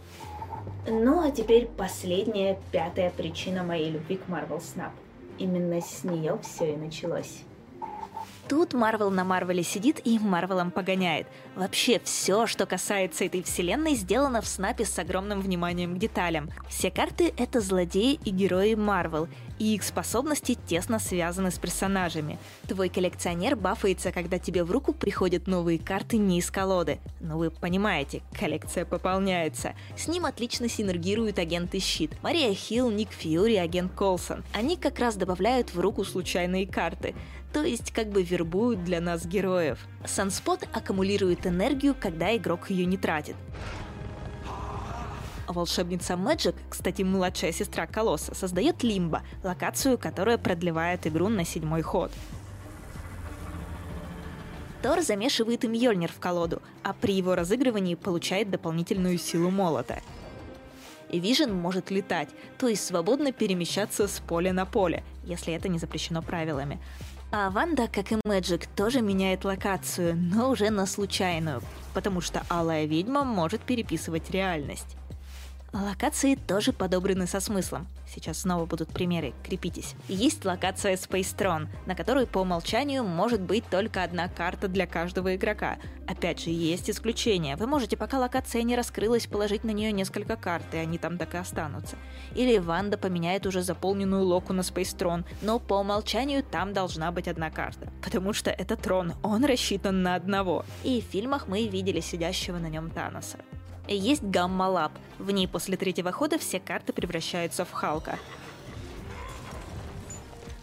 Ну 0.88 1.26
а 1.26 1.30
теперь 1.30 1.66
последняя, 1.66 2.58
пятая 2.70 3.10
причина 3.10 3.62
моей 3.62 3.90
любви 3.90 4.16
к 4.16 4.28
Marvel 4.28 4.60
Snap. 4.60 4.90
Именно 5.38 5.81
с 5.81 6.05
нее 6.05 6.38
все 6.43 6.73
и 6.73 6.76
началось. 6.76 7.45
Тут 8.48 8.74
Марвел 8.74 9.10
на 9.10 9.24
Марвеле 9.24 9.64
сидит 9.64 10.00
и 10.04 10.20
Марвелом 10.20 10.70
погоняет. 10.70 11.26
Вообще 11.56 12.00
все, 12.04 12.46
что 12.46 12.64
касается 12.64 13.24
этой 13.24 13.42
вселенной, 13.42 13.96
сделано 13.96 14.40
в 14.40 14.46
снапе 14.46 14.84
с 14.84 14.96
огромным 15.00 15.40
вниманием 15.40 15.96
к 15.96 15.98
деталям. 15.98 16.50
Все 16.68 16.92
карты— 16.92 17.34
это 17.36 17.60
злодеи 17.60 18.20
и 18.24 18.30
герои 18.30 18.74
Марвел, 18.74 19.26
и 19.58 19.74
их 19.74 19.82
способности 19.82 20.56
тесно 20.66 21.00
связаны 21.00 21.50
с 21.50 21.58
персонажами. 21.58 22.38
Твой 22.68 22.88
коллекционер 22.88 23.56
бафается, 23.56 24.12
когда 24.12 24.38
тебе 24.38 24.62
в 24.62 24.70
руку 24.70 24.92
приходят 24.92 25.48
новые 25.48 25.80
карты 25.80 26.16
не 26.16 26.38
из 26.38 26.48
колоды. 26.48 27.00
Ну 27.20 27.38
вы 27.38 27.50
понимаете, 27.50 28.22
коллекция 28.38 28.84
пополняется. 28.84 29.74
С 29.96 30.06
ним 30.06 30.24
отлично 30.24 30.68
синергируют 30.68 31.40
агенты 31.40 31.80
Щит. 31.80 32.12
Мария 32.22 32.54
Хилл, 32.54 32.90
Ник 32.90 33.10
Фьюри, 33.10 33.56
агент 33.56 33.92
Колсон. 33.92 34.44
Они 34.52 34.76
как 34.76 35.00
раз 35.00 35.16
добавляют 35.16 35.74
в 35.74 35.80
руку 35.80 36.04
случайные 36.04 36.66
карты 36.66 37.14
то 37.56 37.64
есть 37.64 37.90
как 37.90 38.10
бы 38.10 38.22
вербуют 38.22 38.84
для 38.84 39.00
нас 39.00 39.25
героев. 39.25 39.78
Санспот 40.04 40.68
аккумулирует 40.75 41.46
энергию, 41.46 41.96
когда 41.98 42.36
игрок 42.36 42.68
ее 42.68 42.84
не 42.84 42.98
тратит. 42.98 43.34
Волшебница 45.48 46.12
Magic, 46.12 46.54
кстати, 46.68 47.00
младшая 47.00 47.52
сестра 47.52 47.86
Колосса, 47.86 48.34
создает 48.34 48.82
Лимба, 48.82 49.22
локацию, 49.42 49.96
которая 49.96 50.36
продлевает 50.36 51.06
игру 51.06 51.30
на 51.30 51.46
седьмой 51.46 51.80
ход. 51.80 52.12
Тор 54.82 55.00
замешивает 55.00 55.64
им 55.64 55.72
Йольнир 55.72 56.12
в 56.12 56.18
колоду, 56.18 56.60
а 56.82 56.92
при 56.92 57.14
его 57.14 57.34
разыгрывании 57.34 57.94
получает 57.94 58.50
дополнительную 58.50 59.16
силу 59.16 59.48
молота. 59.48 60.02
Вижен 61.10 61.54
может 61.54 61.90
летать, 61.90 62.28
то 62.58 62.68
есть 62.68 62.84
свободно 62.84 63.32
перемещаться 63.32 64.08
с 64.08 64.20
поля 64.20 64.52
на 64.52 64.66
поле, 64.66 65.04
если 65.25 65.54
это 65.54 65.70
не 65.70 65.78
запрещено 65.78 66.20
правилами. 66.20 66.80
А 67.38 67.50
Ванда, 67.50 67.87
как 67.87 68.12
и 68.12 68.16
Мэджик, 68.25 68.66
тоже 68.66 69.02
меняет 69.02 69.45
локацию, 69.45 70.16
но 70.16 70.49
уже 70.49 70.71
на 70.71 70.87
случайную, 70.87 71.61
потому 71.93 72.23
что 72.23 72.43
Алая 72.49 72.87
Ведьма 72.87 73.25
может 73.25 73.61
переписывать 73.61 74.31
реальность. 74.31 74.97
Локации 75.78 76.37
тоже 76.37 76.73
подобраны 76.73 77.26
со 77.26 77.38
смыслом. 77.38 77.87
Сейчас 78.06 78.40
снова 78.40 78.64
будут 78.64 78.88
примеры, 78.88 79.35
крепитесь. 79.45 79.95
Есть 80.09 80.42
локация 80.47 80.95
Space 80.95 81.37
Throne, 81.37 81.68
на 81.85 81.95
которой 81.95 82.26
по 82.26 82.38
умолчанию 82.38 83.04
может 83.04 83.42
быть 83.42 83.64
только 83.68 84.02
одна 84.02 84.28
карта 84.28 84.68
для 84.68 84.87
каждого 84.87 85.37
игрока. 85.37 85.76
Опять 86.09 86.40
же, 86.40 86.49
есть 86.49 86.88
исключения. 86.88 87.56
Вы 87.56 87.66
можете, 87.66 87.99
пока 87.99 88.18
локация 88.18 88.62
не 88.62 88.75
раскрылась, 88.75 89.26
положить 89.26 89.64
на 89.64 89.71
нее 89.71 89.92
несколько 89.92 90.37
карт, 90.37 90.64
и 90.73 90.78
они 90.78 90.97
там 90.97 91.18
так 91.18 91.35
и 91.35 91.38
останутся. 91.38 91.97
Или 92.35 92.56
Ванда 92.56 92.97
поменяет 92.97 93.45
уже 93.45 93.62
заполненную 93.62 94.25
локу 94.25 94.54
на 94.54 94.62
Space 94.62 94.97
Throne, 94.97 95.26
но 95.42 95.59
по 95.59 95.75
умолчанию 95.75 96.42
там 96.42 96.73
должна 96.73 97.12
быть 97.12 97.28
одна 97.28 97.50
карта. 97.50 97.92
Потому 98.02 98.33
что 98.33 98.50
это 98.50 98.76
трон, 98.76 99.12
он 99.23 99.45
рассчитан 99.45 100.02
на 100.02 100.14
одного. 100.14 100.64
И 100.85 101.02
в 101.02 101.12
фильмах 101.12 101.49
мы 101.49 101.66
видели 101.66 102.00
сидящего 102.00 102.56
на 102.56 102.68
нем 102.68 102.90
Таноса. 102.90 103.37
Есть 103.88 104.23
Gamma 104.23 104.64
Lab. 104.64 104.92
В 105.19 105.31
ней 105.31 105.47
после 105.47 105.76
третьего 105.76 106.12
хода 106.12 106.38
все 106.38 106.61
карты 106.61 106.93
превращаются 106.93 107.64
в 107.64 107.73
Халка. 107.73 108.19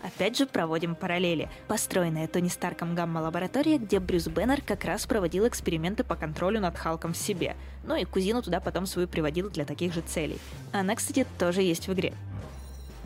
Опять 0.02 0.38
же 0.38 0.46
проводим 0.46 0.96
параллели. 0.96 1.50
Построенная 1.70 2.28
Тони 2.28 2.50
Старком 2.50 2.94
гамма-лаборатория, 2.94 3.78
где 3.78 4.02
Брюс 4.02 4.28
Беннер 4.28 4.62
как 4.62 4.84
раз 4.84 5.06
проводил 5.06 5.48
эксперименты 5.48 6.04
по 6.04 6.16
контролю 6.16 6.60
над 6.60 6.78
Халком 6.78 7.14
в 7.14 7.18
себе. 7.18 7.56
Ну 7.86 7.96
и 7.96 8.04
кузину 8.04 8.42
туда 8.42 8.60
потом 8.60 8.86
свою 8.86 9.08
приводил 9.08 9.50
для 9.50 9.64
таких 9.64 9.94
же 9.94 10.02
целей. 10.02 10.40
Она, 10.74 10.96
кстати, 10.96 11.26
тоже 11.40 11.62
есть 11.62 11.88
в 11.88 11.94
игре. 11.94 12.14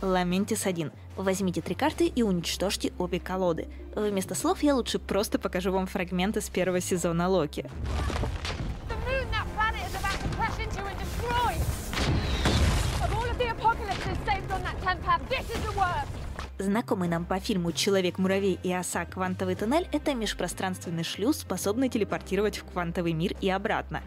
Ламентис 0.02 0.66
1. 0.66 0.92
Возьмите 1.16 1.62
три 1.62 1.76
карты 1.76 2.08
и 2.08 2.24
уничтожьте 2.24 2.92
обе 2.98 3.20
колоды. 3.20 3.68
Вместо 3.96 4.34
слов 4.34 4.64
я 4.64 4.76
лучше 4.76 4.98
просто 4.98 5.38
покажу 5.38 5.72
вам 5.72 5.86
фрагменты 5.86 6.42
с 6.42 6.50
первого 6.50 6.82
сезона 6.82 7.30
Локи. 7.30 7.70
Знакомый 16.60 17.08
нам 17.08 17.24
по 17.26 17.40
фильму 17.40 17.72
«Человек-муравей» 17.72 18.60
и 18.64 18.74
«Оса. 18.74 19.06
Квантовый 19.06 19.56
туннель»— 19.56 19.88
это 19.92 20.16
межпространственный 20.16 21.04
шлюз, 21.04 21.38
способный 21.38 21.88
телепортировать 21.88 22.58
в 22.58 22.66
квантовый 22.66 23.14
мир 23.14 23.36
и 23.42 23.50
обратно. 23.50 24.02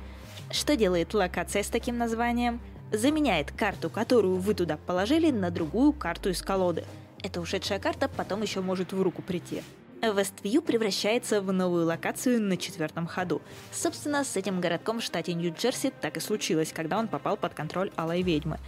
Что 0.50 0.76
делает 0.76 1.14
локация 1.14 1.62
с 1.62 1.68
таким 1.68 1.96
названием? 1.96 2.60
Заменяет 2.90 3.52
карту, 3.52 3.88
которую 3.88 4.38
вы 4.38 4.54
туда 4.54 4.76
положили, 4.76 5.30
на 5.30 5.50
другую 5.50 5.92
карту 5.92 6.30
из 6.30 6.42
колоды. 6.42 6.84
Эта 7.22 7.40
ушедшая 7.40 7.78
карта 7.78 8.08
потом 8.08 8.42
еще 8.42 8.62
может 8.62 8.92
в 8.92 9.00
руку 9.00 9.22
прийти. 9.22 9.62
Вествью 10.02 10.62
превращается 10.62 11.40
в 11.42 11.52
новую 11.52 11.86
локацию 11.86 12.40
на 12.42 12.56
четвертом 12.56 13.06
ходу. 13.06 13.42
Собственно, 13.70 14.24
с 14.24 14.34
этим 14.36 14.60
городком 14.60 14.98
в 15.00 15.04
штате 15.04 15.34
Нью-Джерси 15.34 15.92
так 16.00 16.16
и 16.16 16.20
случилось, 16.20 16.72
когда 16.72 16.98
он 16.98 17.06
попал 17.06 17.36
под 17.36 17.54
контроль 17.54 17.92
Алой 17.96 18.22
Ведьмы. 18.22 18.58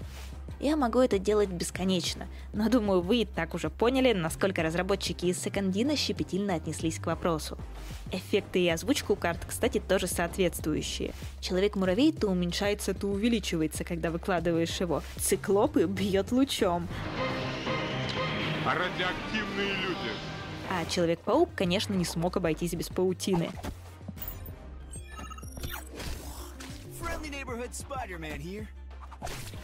Я 0.62 0.76
могу 0.76 1.00
это 1.00 1.18
делать 1.18 1.48
бесконечно, 1.48 2.28
но 2.52 2.68
думаю, 2.68 3.00
вы 3.00 3.22
и 3.22 3.24
так 3.24 3.52
уже 3.52 3.68
поняли, 3.68 4.12
насколько 4.12 4.62
разработчики 4.62 5.26
из 5.26 5.42
Секондина 5.42 5.96
щепетильно 5.96 6.54
отнеслись 6.54 7.00
к 7.00 7.06
вопросу. 7.06 7.58
Эффекты 8.12 8.60
и 8.60 8.68
озвучка 8.68 9.10
у 9.10 9.16
карт, 9.16 9.40
кстати, 9.44 9.80
тоже 9.80 10.06
соответствующие. 10.06 11.14
Человек-муравей 11.40 12.12
то 12.12 12.28
уменьшается, 12.28 12.94
то 12.94 13.08
увеличивается, 13.08 13.82
когда 13.82 14.12
выкладываешь 14.12 14.80
его. 14.80 15.02
Циклопы 15.16 15.86
бьет 15.86 16.30
лучом. 16.30 16.86
Радиоактивные 18.64 19.74
люди. 19.82 20.12
А 20.70 20.88
Человек-паук, 20.88 21.50
конечно, 21.56 21.92
не 21.92 22.04
смог 22.04 22.36
обойтись 22.36 22.74
без 22.74 22.88
паутины. 22.88 23.50
Friendly 27.00 27.32
neighborhood 27.32 27.72
Spider-Man 27.72 28.40
here. 28.40 28.68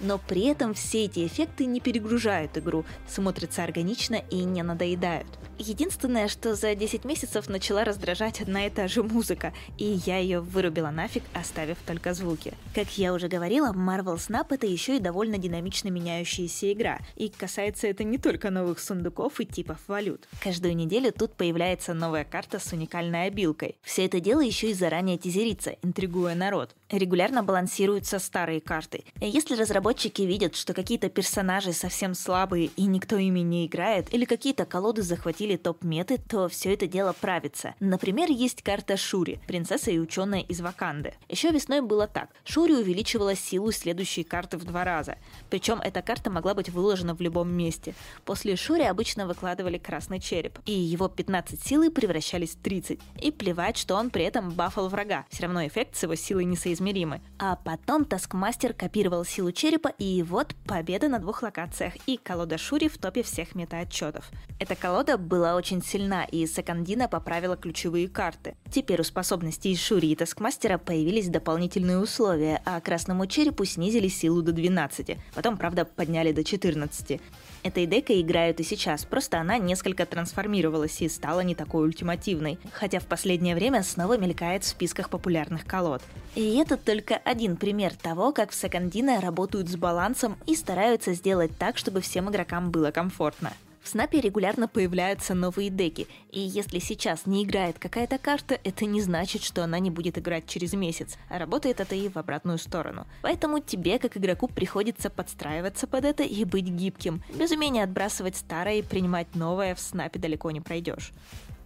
Но 0.00 0.18
при 0.18 0.46
этом 0.46 0.74
все 0.74 1.04
эти 1.04 1.26
эффекты 1.26 1.66
не 1.66 1.80
перегружают 1.80 2.56
игру, 2.58 2.84
смотрятся 3.08 3.64
органично 3.64 4.22
и 4.30 4.44
не 4.44 4.62
надоедают. 4.62 5.26
Единственное, 5.58 6.28
что 6.28 6.54
за 6.54 6.76
10 6.76 7.04
месяцев 7.04 7.48
начала 7.48 7.82
раздражать 7.82 8.40
одна 8.40 8.66
и 8.66 8.70
та 8.70 8.86
же 8.86 9.02
музыка, 9.02 9.52
и 9.76 10.00
я 10.06 10.18
ее 10.18 10.40
вырубила 10.40 10.90
нафиг, 10.90 11.24
оставив 11.34 11.78
только 11.84 12.14
звуки. 12.14 12.54
Как 12.76 12.96
я 12.96 13.12
уже 13.12 13.26
говорила, 13.26 13.72
Marvel 13.72 14.16
Snap 14.16 14.46
это 14.50 14.66
еще 14.66 14.96
и 14.96 15.00
довольно 15.00 15.36
динамично 15.36 15.88
меняющаяся 15.88 16.72
игра, 16.72 17.00
и 17.16 17.28
касается 17.28 17.88
это 17.88 18.04
не 18.04 18.18
только 18.18 18.50
новых 18.50 18.78
сундуков 18.78 19.40
и 19.40 19.46
типов 19.46 19.78
валют. 19.88 20.28
Каждую 20.40 20.76
неделю 20.76 21.12
тут 21.12 21.34
появляется 21.34 21.92
новая 21.92 22.24
карта 22.24 22.60
с 22.60 22.72
уникальной 22.72 23.26
обилкой. 23.26 23.76
Все 23.82 24.06
это 24.06 24.20
дело 24.20 24.40
еще 24.40 24.70
и 24.70 24.74
заранее 24.74 25.18
тизерится, 25.18 25.74
интригуя 25.82 26.36
народ. 26.36 26.76
Регулярно 26.88 27.42
балансируются 27.42 28.20
старые 28.20 28.60
карты. 28.60 29.04
Если 29.20 29.47
разработчики 29.56 30.22
видят, 30.22 30.56
что 30.56 30.74
какие-то 30.74 31.08
персонажи 31.08 31.72
совсем 31.72 32.14
слабые 32.14 32.66
и 32.76 32.84
никто 32.84 33.16
ими 33.16 33.40
не 33.40 33.66
играет, 33.66 34.12
или 34.12 34.24
какие-то 34.24 34.64
колоды 34.64 35.02
захватили 35.02 35.56
топ-меты, 35.56 36.18
то 36.18 36.48
все 36.48 36.74
это 36.74 36.86
дело 36.86 37.12
правится. 37.12 37.74
Например, 37.80 38.30
есть 38.30 38.62
карта 38.62 38.96
Шури, 38.96 39.40
принцесса 39.46 39.90
и 39.90 39.98
ученая 39.98 40.40
из 40.40 40.60
Ваканды. 40.60 41.14
Еще 41.28 41.50
весной 41.50 41.80
было 41.80 42.06
так. 42.06 42.30
Шури 42.44 42.72
увеличивала 42.72 43.34
силу 43.34 43.72
следующей 43.72 44.24
карты 44.24 44.58
в 44.58 44.64
два 44.64 44.84
раза. 44.84 45.16
Причем 45.50 45.80
эта 45.80 46.02
карта 46.02 46.30
могла 46.30 46.54
быть 46.54 46.68
выложена 46.68 47.14
в 47.14 47.20
любом 47.20 47.50
месте. 47.50 47.94
После 48.24 48.56
Шури 48.56 48.82
обычно 48.82 49.26
выкладывали 49.26 49.78
красный 49.78 50.20
череп, 50.20 50.58
и 50.66 50.72
его 50.72 51.08
15 51.08 51.64
силы 51.64 51.90
превращались 51.90 52.50
в 52.50 52.60
30. 52.60 53.00
И 53.22 53.30
плевать, 53.30 53.76
что 53.76 53.94
он 53.94 54.10
при 54.10 54.24
этом 54.24 54.50
бафал 54.50 54.88
врага. 54.88 55.24
Все 55.30 55.44
равно 55.44 55.66
эффект 55.66 55.96
с 55.96 56.02
его 56.02 56.14
силой 56.14 56.44
несоизмеримый. 56.44 57.20
А 57.38 57.56
потом 57.56 58.04
Таскмастер 58.04 58.74
копировал 58.74 59.24
силу 59.24 59.37
черепа, 59.52 59.88
и 59.98 60.22
вот 60.22 60.54
победа 60.66 61.08
на 61.08 61.18
двух 61.18 61.42
локациях 61.42 61.94
и 62.06 62.16
колода 62.16 62.58
Шури 62.58 62.88
в 62.88 62.98
топе 62.98 63.22
всех 63.22 63.54
метаотчетов. 63.54 64.30
Эта 64.58 64.74
колода 64.74 65.16
была 65.16 65.54
очень 65.54 65.82
сильна, 65.82 66.24
и 66.24 66.46
Секондина 66.46 67.08
поправила 67.08 67.56
ключевые 67.56 68.08
карты. 68.08 68.56
Теперь 68.70 69.00
у 69.00 69.04
способностей 69.04 69.74
Шури 69.76 70.08
и 70.08 70.16
Таскмастера 70.16 70.78
появились 70.78 71.28
дополнительные 71.28 71.98
условия, 71.98 72.60
а 72.64 72.80
красному 72.80 73.26
черепу 73.26 73.64
снизили 73.64 74.08
силу 74.08 74.42
до 74.42 74.52
12. 74.52 75.16
Потом, 75.34 75.56
правда, 75.56 75.84
подняли 75.84 76.32
до 76.32 76.44
14. 76.44 77.20
Этой 77.68 77.84
декой 77.84 78.22
играют 78.22 78.60
и 78.60 78.62
сейчас, 78.62 79.04
просто 79.04 79.38
она 79.38 79.58
несколько 79.58 80.06
трансформировалась 80.06 81.02
и 81.02 81.08
стала 81.10 81.40
не 81.40 81.54
такой 81.54 81.84
ультимативной, 81.84 82.58
хотя 82.72 82.98
в 82.98 83.04
последнее 83.04 83.54
время 83.54 83.82
снова 83.82 84.16
мелькает 84.16 84.64
в 84.64 84.68
списках 84.68 85.10
популярных 85.10 85.66
колод. 85.66 86.00
И 86.34 86.56
это 86.56 86.78
только 86.78 87.18
один 87.18 87.58
пример 87.58 87.94
того, 87.94 88.32
как 88.32 88.52
в 88.52 88.54
Секондина 88.54 89.20
работают 89.20 89.68
с 89.68 89.76
балансом 89.76 90.38
и 90.46 90.56
стараются 90.56 91.12
сделать 91.12 91.50
так, 91.58 91.76
чтобы 91.76 92.00
всем 92.00 92.30
игрокам 92.30 92.70
было 92.70 92.90
комфортно. 92.90 93.52
В 93.82 93.88
Снапе 93.88 94.20
регулярно 94.20 94.68
появляются 94.68 95.34
новые 95.34 95.70
деки, 95.70 96.06
и 96.30 96.40
если 96.40 96.78
сейчас 96.78 97.26
не 97.26 97.44
играет 97.44 97.78
какая-то 97.78 98.18
карта, 98.18 98.58
это 98.64 98.84
не 98.84 99.00
значит, 99.00 99.42
что 99.42 99.64
она 99.64 99.78
не 99.78 99.90
будет 99.90 100.18
играть 100.18 100.46
через 100.46 100.72
месяц, 100.74 101.16
а 101.28 101.38
работает 101.38 101.80
это 101.80 101.94
и 101.94 102.08
в 102.08 102.16
обратную 102.16 102.58
сторону. 102.58 103.06
Поэтому 103.22 103.60
тебе, 103.60 103.98
как 103.98 104.16
игроку, 104.16 104.48
приходится 104.48 105.10
подстраиваться 105.10 105.86
под 105.86 106.04
это 106.04 106.22
и 106.22 106.44
быть 106.44 106.66
гибким. 106.66 107.22
Без 107.34 107.50
умения 107.50 107.84
отбрасывать 107.84 108.36
старое 108.36 108.76
и 108.76 108.82
принимать 108.82 109.34
новое 109.34 109.74
в 109.74 109.80
Снапе 109.80 110.18
далеко 110.18 110.50
не 110.50 110.60
пройдешь. 110.60 111.12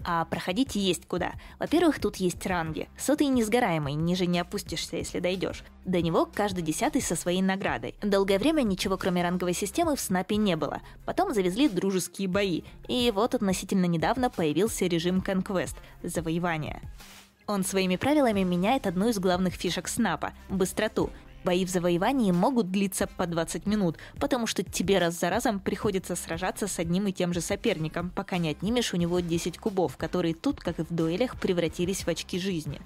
А 0.04 0.24
проходить 0.24 0.74
есть 0.74 1.06
куда. 1.06 1.32
Во-первых, 1.58 2.00
тут 2.00 2.16
есть 2.16 2.44
ранги. 2.46 2.88
Сотый 2.98 3.28
несгораемый, 3.28 3.94
ниже 3.94 4.26
не 4.26 4.40
опустишься, 4.40 4.96
если 4.96 5.20
дойдешь. 5.20 5.62
До 5.84 6.00
него 6.00 6.26
каждый 6.26 6.62
десятый 6.62 7.02
со 7.02 7.16
своей 7.16 7.42
наградой. 7.42 7.94
Долгое 8.02 8.38
время 8.38 8.62
ничего 8.62 8.96
кроме 8.96 9.22
ранговой 9.22 9.54
системы 9.54 9.96
в 9.96 10.00
снапе 10.00 10.36
не 10.36 10.56
было. 10.56 10.80
Потом 11.04 11.32
завезли 11.32 11.68
дружеские 11.68 12.28
бои. 12.28 12.62
И 12.88 13.12
вот 13.14 13.34
относительно 13.34 13.86
недавно 13.86 14.30
появился 14.30 14.86
режим 14.86 15.18
Conquest– 15.18 15.76
завоевание. 16.02 16.80
Он 17.46 17.64
своими 17.64 17.96
правилами 17.96 18.42
меняет 18.42 18.86
одну 18.86 19.08
из 19.08 19.18
главных 19.18 19.54
фишек 19.54 19.88
снапа– 19.88 20.32
быстроту. 20.48 21.10
Бои 21.44 21.64
в 21.64 21.70
завоевании 21.70 22.31
могут 22.31 22.70
длиться 22.70 23.07
по 23.07 23.26
20 23.26 23.66
минут, 23.66 23.98
потому 24.20 24.46
что 24.46 24.62
тебе 24.62 24.98
раз 24.98 25.18
за 25.18 25.31
разом 25.31 25.61
приходится 25.61 26.14
сражаться 26.14 26.68
с 26.68 26.78
одним 26.78 27.09
и 27.09 27.12
тем 27.12 27.33
же 27.33 27.40
соперником, 27.40 28.11
пока 28.11 28.38
не 28.38 28.50
отнимешь 28.50 28.94
у 28.94 28.96
него 28.96 29.20
10 29.20 29.59
кубов, 29.59 29.96
которые 29.96 30.35
тут, 30.35 30.61
как 30.61 30.78
и 30.78 30.85
в 30.85 30.92
дуэлях, 30.92 31.38
превратились 31.40 32.02
в 32.02 32.09
очки 32.09 32.38
жизни. 32.38 32.81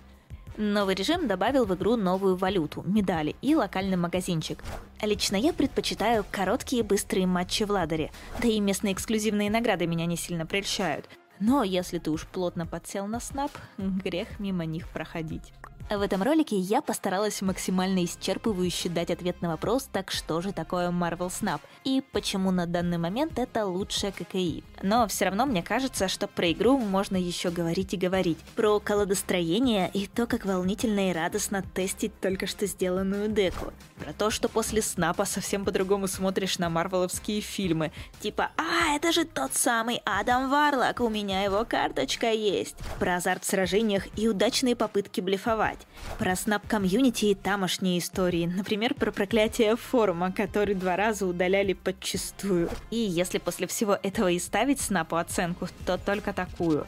Новый 0.57 0.95
режим 0.95 1.29
добавил 1.29 1.67
в 1.67 1.75
игру 1.75 1.97
новую 1.97 2.37
валюту, 2.37 2.83
медали 2.87 3.37
и 3.43 3.55
локальный 3.55 3.99
магазинчик. 3.99 4.65
Лично 5.03 5.37
я 5.37 5.53
предпочитаю 5.53 6.25
короткие 6.31 6.83
быстрые 6.83 7.27
матчи 7.27 7.65
в 7.65 7.71
ладере, 7.71 8.11
да 8.41 8.49
и 8.49 8.59
местные 8.59 8.95
эксклюзивные 8.95 9.51
награды 9.51 9.87
меня 9.87 10.07
не 10.07 10.17
сильно 10.17 10.47
прельщают. 10.47 11.11
Но 11.41 11.63
если 11.63 11.99
ты 11.99 12.11
уж 12.11 12.27
плотно 12.27 12.65
подсел 12.67 13.07
на 13.07 13.21
снап, 13.21 13.51
грех 13.77 14.39
мимо 14.39 14.65
них 14.65 14.89
проходить. 14.89 15.53
В 15.89 16.01
этом 16.03 16.21
ролике 16.25 16.59
я 16.59 16.83
постаралась 16.83 17.41
максимально 17.43 18.05
исчерпывающе 18.05 18.89
дать 18.89 19.13
ответ 19.13 19.41
на 19.41 19.51
вопрос, 19.51 19.89
так 19.93 20.11
что 20.11 20.41
же 20.41 20.53
такое 20.53 20.91
Marvel 20.91 21.29
Snap 21.29 21.61
и 21.85 22.03
почему 22.11 22.51
на 22.51 22.67
данный 22.67 22.99
момент 22.99 23.39
это 23.39 23.65
лучшее 23.65 24.11
ККИ. 24.11 24.65
Но 24.83 25.07
все 25.07 25.27
равно 25.27 25.47
мне 25.47 25.63
кажется, 25.63 26.09
что 26.09 26.27
про 26.27 26.51
игру 26.51 26.77
можно 26.77 27.17
еще 27.17 27.51
говорить 27.51 27.95
и 27.95 27.97
говорить. 27.97 28.39
Про 28.57 28.81
колодостроение 28.81 29.89
и 29.95 30.09
то, 30.09 30.27
как 30.27 30.45
волнительно 30.45 31.11
и 31.11 31.13
радостно 31.13 31.63
тестить 31.63 32.19
только 32.21 32.49
что 32.49 32.67
сделанную 32.67 33.29
деку. 33.29 33.73
Про 34.01 34.13
то, 34.13 34.31
что 34.31 34.49
после 34.49 34.83
снапа 34.83 35.25
совсем 35.25 35.65
по-другому 35.65 36.09
смотришь 36.09 36.59
на 36.59 36.69
марвеловские 36.69 37.41
фильмы. 37.41 37.93
Типа, 38.19 38.51
а, 38.57 38.97
это 38.97 39.13
же 39.13 39.25
тот 39.25 39.55
самый 39.55 40.03
Адам 40.05 40.51
Варлок, 40.51 41.01
у 41.01 41.09
меня 41.09 41.45
его 41.45 41.65
карточка 41.65 42.33
есть. 42.33 42.77
Про 42.99 43.17
азарт 43.17 43.45
в 43.45 43.47
сражениях 43.47 44.09
и 44.19 44.27
удачные 44.27 44.75
попытки 44.75 45.21
блефовать. 45.21 45.76
Про 46.19 46.35
снап-комьюнити 46.35 47.27
и 47.27 47.35
тамошние 47.35 47.99
истории. 47.99 48.47
Например, 48.47 48.95
про 48.95 49.11
проклятие 49.13 49.77
форума, 49.77 50.33
который 50.33 50.75
два 50.75 50.97
раза 50.97 51.27
удаляли 51.27 51.73
подчистую. 51.75 52.71
И 52.91 52.97
если 52.97 53.39
после 53.39 53.67
всего 53.67 53.99
этого 54.03 54.31
и 54.31 54.39
ставить 54.39 54.81
снапу 54.81 55.17
оценку, 55.17 55.69
то 55.85 55.99
только 55.99 56.33
такую. 56.33 56.87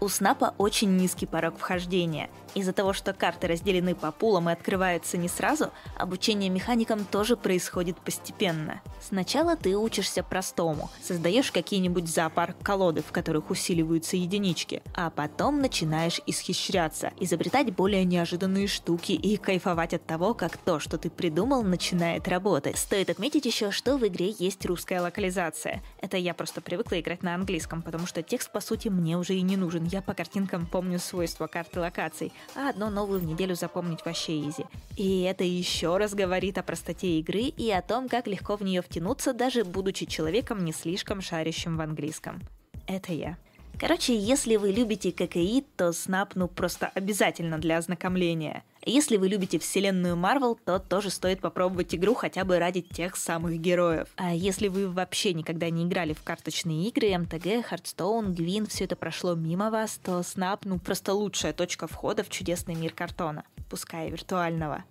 У 0.00 0.08
снапа 0.08 0.54
очень 0.58 0.96
низкий 0.96 1.26
порог 1.26 1.58
вхождения. 1.58 2.28
Из-за 2.56 2.72
того, 2.72 2.94
что 2.94 3.12
карты 3.12 3.48
разделены 3.48 3.94
по 3.94 4.10
пулам 4.10 4.48
и 4.48 4.52
открываются 4.52 5.18
не 5.18 5.28
сразу, 5.28 5.72
обучение 5.94 6.48
механикам 6.48 7.04
тоже 7.04 7.36
происходит 7.36 7.98
постепенно. 7.98 8.80
Сначала 8.98 9.56
ты 9.56 9.76
учишься 9.76 10.22
простому, 10.22 10.88
создаешь 11.02 11.52
какие-нибудь 11.52 12.08
зоопарк 12.08 12.56
колоды, 12.62 13.02
в 13.02 13.12
которых 13.12 13.50
усиливаются 13.50 14.16
единички, 14.16 14.82
а 14.94 15.10
потом 15.10 15.60
начинаешь 15.60 16.22
исхищряться, 16.24 17.12
изобретать 17.20 17.74
более 17.74 18.04
неожиданные 18.04 18.68
штуки 18.68 19.12
и 19.12 19.36
кайфовать 19.36 19.92
от 19.92 20.06
того, 20.06 20.32
как 20.32 20.56
то, 20.56 20.80
что 20.80 20.96
ты 20.96 21.10
придумал, 21.10 21.62
начинает 21.62 22.26
работать. 22.26 22.78
Стоит 22.78 23.10
отметить 23.10 23.44
еще, 23.44 23.70
что 23.70 23.98
в 23.98 24.06
игре 24.06 24.34
есть 24.38 24.64
русская 24.64 25.02
локализация. 25.02 25.82
Это 26.00 26.16
я 26.16 26.32
просто 26.32 26.62
привыкла 26.62 26.98
играть 27.00 27.22
на 27.22 27.34
английском, 27.34 27.82
потому 27.82 28.06
что 28.06 28.22
текст, 28.22 28.50
по 28.50 28.60
сути, 28.60 28.88
мне 28.88 29.18
уже 29.18 29.34
и 29.34 29.42
не 29.42 29.58
нужен. 29.58 29.84
Я 29.84 30.00
по 30.00 30.14
картинкам 30.14 30.66
помню 30.66 30.98
свойства 30.98 31.48
карты 31.48 31.80
локаций, 31.80 32.32
а 32.54 32.70
одну 32.70 32.90
новую 32.90 33.20
в 33.20 33.24
неделю 33.24 33.54
запомнить 33.54 34.04
вообще 34.04 34.40
изи. 34.40 34.64
И 34.96 35.22
это 35.22 35.44
еще 35.44 35.96
раз 35.96 36.14
говорит 36.14 36.58
о 36.58 36.62
простоте 36.62 37.18
игры 37.18 37.42
и 37.42 37.70
о 37.70 37.82
том, 37.82 38.08
как 38.08 38.26
легко 38.26 38.56
в 38.56 38.62
нее 38.62 38.82
втянуться, 38.82 39.32
даже 39.32 39.64
будучи 39.64 40.06
человеком 40.06 40.64
не 40.64 40.72
слишком 40.72 41.20
шарящим 41.20 41.76
в 41.76 41.80
английском. 41.80 42.40
Это 42.86 43.12
я. 43.12 43.36
Короче, 43.78 44.16
если 44.18 44.56
вы 44.56 44.72
любите 44.72 45.12
ККИ, 45.12 45.62
то 45.76 45.90
Snap 45.90 46.30
ну 46.34 46.48
просто 46.48 46.90
обязательно 46.94 47.58
для 47.58 47.76
ознакомления. 47.76 48.64
Если 48.86 49.18
вы 49.18 49.28
любите 49.28 49.58
вселенную 49.58 50.16
Марвел, 50.16 50.54
то 50.54 50.78
тоже 50.78 51.10
стоит 51.10 51.40
попробовать 51.40 51.94
игру 51.94 52.14
хотя 52.14 52.44
бы 52.44 52.58
ради 52.58 52.80
тех 52.80 53.16
самых 53.16 53.60
героев. 53.60 54.08
А 54.16 54.32
если 54.32 54.68
вы 54.68 54.88
вообще 54.88 55.34
никогда 55.34 55.68
не 55.68 55.84
играли 55.84 56.14
в 56.14 56.22
карточные 56.22 56.88
игры, 56.88 57.18
MTG, 57.18 57.66
Hearthstone, 57.66 58.32
Гвинт, 58.32 58.66
все 58.66 58.84
это 58.84 58.96
прошло 58.96 59.34
мимо 59.34 59.70
вас, 59.70 60.00
то 60.02 60.20
Snap 60.20 60.60
ну 60.64 60.78
просто 60.78 61.12
лучшая 61.12 61.52
точка 61.52 61.86
входа 61.86 62.24
в 62.24 62.30
чудесный 62.30 62.76
мир 62.76 62.92
картона, 62.92 63.44
пускай 63.68 64.08
виртуального. 64.08 64.84